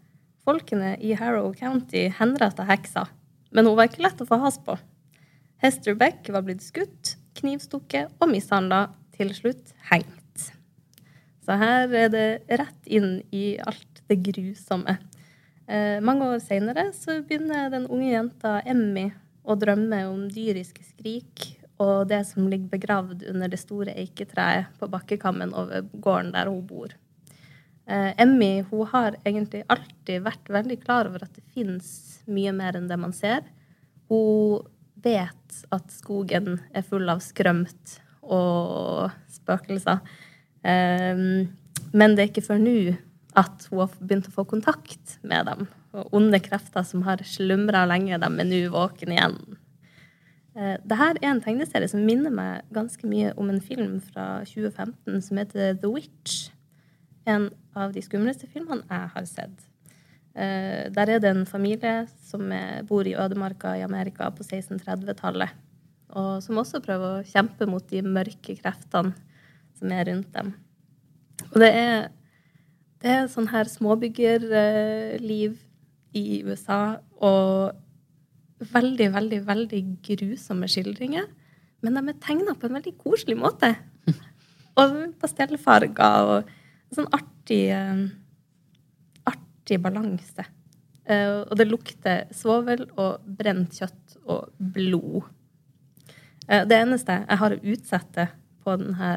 folkene 0.45 0.93
i 1.03 1.15
Harrow 1.17 1.51
County 1.57 2.07
henretta 2.15 2.65
heksa, 2.69 3.07
men 3.51 3.67
hun 3.67 3.77
var 3.77 3.89
ikke 3.89 4.05
lett 4.05 4.21
å 4.21 4.29
få 4.29 4.39
has 4.45 4.61
på. 4.63 4.77
Hester 5.59 5.97
Beck 5.99 6.29
var 6.31 6.45
blitt 6.47 6.63
skutt, 6.63 7.17
knivstukket 7.41 8.15
og 8.21 8.31
mishandla, 8.31 8.87
til 9.19 9.33
slutt 9.35 9.73
hengt. 9.89 10.18
Så 11.49 11.55
her 11.57 11.89
er 11.97 12.11
det 12.13 12.27
rett 12.59 12.89
inn 12.93 13.23
i 13.33 13.55
alt 13.57 14.03
det 14.05 14.19
grusomme. 14.21 14.99
Eh, 15.65 15.97
mange 15.97 16.27
år 16.29 16.43
seinere 16.45 16.83
begynner 17.25 17.71
den 17.73 17.87
unge 17.89 18.11
jenta 18.11 18.51
Emmy 18.69 19.07
å 19.41 19.55
drømme 19.57 20.03
om 20.11 20.27
dyriske 20.29 20.85
skrik 20.85 21.47
og 21.81 22.11
det 22.11 22.19
som 22.29 22.45
ligger 22.51 22.69
begravd 22.75 23.25
under 23.31 23.49
det 23.49 23.61
store 23.63 23.97
eiketreet 23.97 24.69
på 24.77 24.91
bakkekammen 24.93 25.55
over 25.57 25.89
gården 25.89 26.35
der 26.37 26.53
hun 26.53 26.61
bor. 26.69 26.93
Eh, 27.89 28.13
Emmy 28.21 28.61
hun 28.69 28.85
har 28.93 29.17
egentlig 29.23 29.65
alltid 29.73 30.29
vært 30.29 30.53
veldig 30.53 30.79
klar 30.85 31.09
over 31.09 31.25
at 31.25 31.33
det 31.33 31.49
fins 31.57 32.21
mye 32.29 32.53
mer 32.53 32.77
enn 32.77 32.93
det 32.93 33.01
man 33.01 33.17
ser. 33.17 33.41
Hun 34.05 34.69
vet 35.01 35.61
at 35.73 35.89
skogen 35.97 36.59
er 36.69 36.85
full 36.85 37.09
av 37.09 37.25
skrømt 37.25 37.97
og 38.21 39.09
spøkelser. 39.33 40.05
Eh, 40.63 41.21
men 41.93 42.15
det 42.15 42.23
er 42.23 42.31
ikke 42.31 42.45
før 42.45 42.59
nå 42.61 42.75
at 43.39 43.67
hun 43.69 43.83
har 43.83 43.95
begynt 44.01 44.27
å 44.29 44.35
få 44.35 44.45
kontakt 44.49 45.17
med 45.23 45.47
dem. 45.47 45.67
Og 45.95 46.13
onde 46.19 46.41
krefter 46.43 46.85
som 46.85 47.03
har 47.07 47.21
slumra 47.25 47.85
lenge, 47.89 48.19
de 48.19 48.29
er 48.29 48.49
nå 48.49 48.61
våkne 48.73 49.17
igjen. 49.17 49.39
Det 50.59 50.69
Dette 50.89 51.05
er 51.21 51.29
en 51.29 51.39
tegneserie 51.39 51.87
som 51.87 52.03
minner 52.03 52.33
meg 52.33 52.65
ganske 52.75 53.07
mye 53.07 53.31
om 53.39 53.51
en 53.51 53.61
film 53.63 53.99
fra 54.03 54.41
2015 54.49 55.21
som 55.23 55.39
heter 55.39 55.77
The 55.79 55.91
Witch. 55.93 56.49
En 57.29 57.47
av 57.77 57.93
de 57.93 58.03
skumleste 58.03 58.49
filmene 58.49 58.83
jeg 58.89 59.11
har 59.13 59.29
sett. 59.29 59.65
Eh, 60.35 60.89
Der 60.91 61.15
er 61.15 61.19
det 61.19 61.31
en 61.31 61.45
familie 61.45 62.07
som 62.27 62.51
bor 62.89 63.07
i 63.07 63.15
ødemarka 63.15 63.77
i 63.77 63.85
Amerika 63.85 64.29
på 64.31 64.43
1630-tallet. 64.43 65.49
Og 66.09 66.43
som 66.43 66.57
også 66.57 66.81
prøver 66.81 67.19
å 67.19 67.25
kjempe 67.25 67.67
mot 67.69 67.85
de 67.87 68.01
mørke 68.01 68.57
kreftene 68.57 69.13
som 69.79 69.91
er 69.95 70.07
rundt 70.11 70.31
dem. 70.35 70.53
Og 71.49 71.59
det 71.63 71.69
er, 71.73 72.09
det 73.01 73.13
er 73.15 73.29
sånn 73.31 73.49
her 73.53 73.69
småbyggerliv 73.71 75.57
i 76.19 76.25
USA 76.43 76.99
og 77.23 77.77
veldig, 78.73 79.09
veldig, 79.15 79.39
veldig 79.47 79.81
grusomme 80.05 80.67
skildringer. 80.69 81.27
Men 81.81 81.95
de 81.95 82.11
er 82.11 82.19
tegna 82.19 82.55
på 82.59 82.67
en 82.67 82.75
veldig 82.75 82.95
koselig 82.99 83.37
måte. 83.39 83.71
Og 84.79 84.95
pastellfarger 85.21 86.31
og 86.33 86.49
sånn 86.95 87.07
artig 87.15 87.69
eh, 87.71 88.01
Artig 89.29 89.79
balanse. 89.83 90.45
Eh, 91.07 91.39
Og 91.45 91.55
det 91.59 91.69
lukter 91.69 92.27
svovel 92.35 92.85
og 92.99 93.23
brent 93.39 93.79
kjøtt 93.79 94.17
og 94.25 94.49
blod. 94.59 95.29
Eh, 96.47 96.65
Det 96.67 96.77
eneste 96.81 97.21
jeg 97.21 97.41
har 97.43 97.55
å 97.55 97.61
utsette 97.63 98.27
på 98.63 98.75
denne 98.81 99.13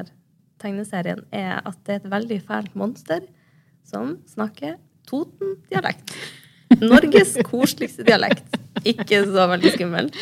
tegneserien, 0.63 1.25
er 1.35 1.61
at 1.61 1.79
det 1.87 1.97
er 1.97 2.01
et 2.01 2.11
veldig 2.13 2.39
fælt 2.47 2.77
monster 2.79 3.27
som 3.87 4.17
snakker 4.31 4.79
Toten-dialekt. 5.09 6.15
Norges 6.81 7.35
koseligste 7.45 8.07
dialekt. 8.07 8.47
Ikke 8.87 9.19
så 9.27 9.49
veldig 9.51 9.75
skummel. 9.75 10.13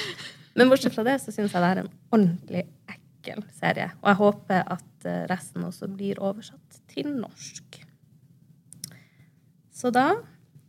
Men 0.57 0.72
bortsett 0.72 0.96
fra 0.96 1.05
det 1.07 1.18
så 1.22 1.35
syns 1.35 1.53
jeg 1.55 1.62
det 1.62 1.68
er 1.68 1.83
en 1.83 1.92
ordentlig 2.11 2.64
ekkel 2.90 3.44
serie. 3.55 3.90
Og 4.00 4.11
jeg 4.11 4.20
håper 4.22 4.64
at 4.76 5.07
eh, 5.07 5.22
resten 5.31 5.68
også 5.68 5.90
blir 5.92 6.18
oversatt 6.24 6.81
til 6.90 7.12
norsk. 7.12 7.79
Så 9.70 9.92
da 9.94 10.09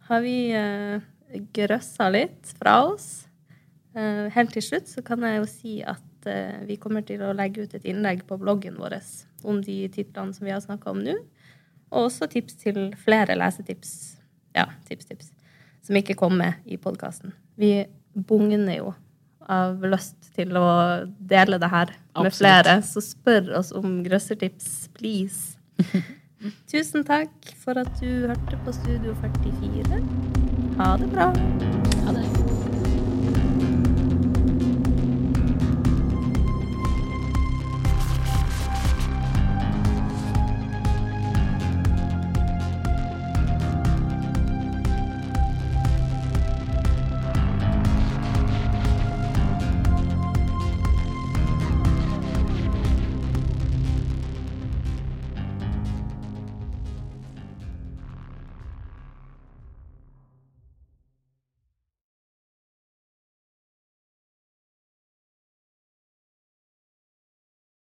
har 0.08 0.22
vi 0.24 0.36
uh, 0.56 1.02
grøssa 1.56 2.08
litt 2.14 2.54
fra 2.60 2.78
oss. 2.92 3.26
Eh, 3.92 4.28
helt 4.32 4.54
til 4.56 4.64
slutt 4.64 4.88
så 4.88 5.04
kan 5.04 5.24
jeg 5.28 5.40
jo 5.42 5.48
si 5.50 5.74
at 5.84 6.30
eh, 6.30 6.62
vi 6.68 6.78
kommer 6.80 7.04
til 7.04 7.24
å 7.26 7.34
legge 7.36 7.66
ut 7.66 7.74
et 7.76 7.88
innlegg 7.92 8.24
på 8.28 8.38
bloggen 8.40 8.78
vår 8.80 8.96
om 9.47 9.62
de 9.63 9.84
titlene 9.93 10.34
som 10.36 10.47
vi 10.47 10.54
har 10.54 10.63
snakka 10.63 10.91
om 10.93 11.01
nå. 11.04 11.17
Og 11.91 12.08
også 12.08 12.30
tips 12.32 12.58
til 12.62 12.80
flere 12.99 13.36
lesetips. 13.39 14.17
Ja, 14.56 14.67
tips, 14.88 15.10
tips. 15.10 15.32
Som 15.84 15.97
ikke 15.99 16.15
kommer 16.19 16.60
i 16.65 16.77
podkasten. 16.80 17.34
Vi 17.60 17.73
bugner 18.13 18.77
jo 18.77 18.93
av 19.51 19.82
lyst 19.84 20.32
til 20.36 20.56
å 20.56 20.67
dele 21.17 21.60
det 21.60 21.69
her 21.71 21.91
med 21.91 22.30
Absolutt. 22.30 22.39
flere, 22.39 22.75
så 22.86 23.04
spør 23.04 23.54
oss 23.60 23.71
om 23.75 24.01
grøssertips, 24.06 24.89
please. 24.95 25.58
Tusen 26.71 27.06
takk 27.08 27.54
for 27.62 27.82
at 27.82 27.91
du 28.01 28.27
hørte 28.30 28.62
på 28.65 28.75
Studio 28.80 29.15
44. 29.21 30.04
Ha 30.80 30.93
det 31.01 31.12
bra. 31.13 31.90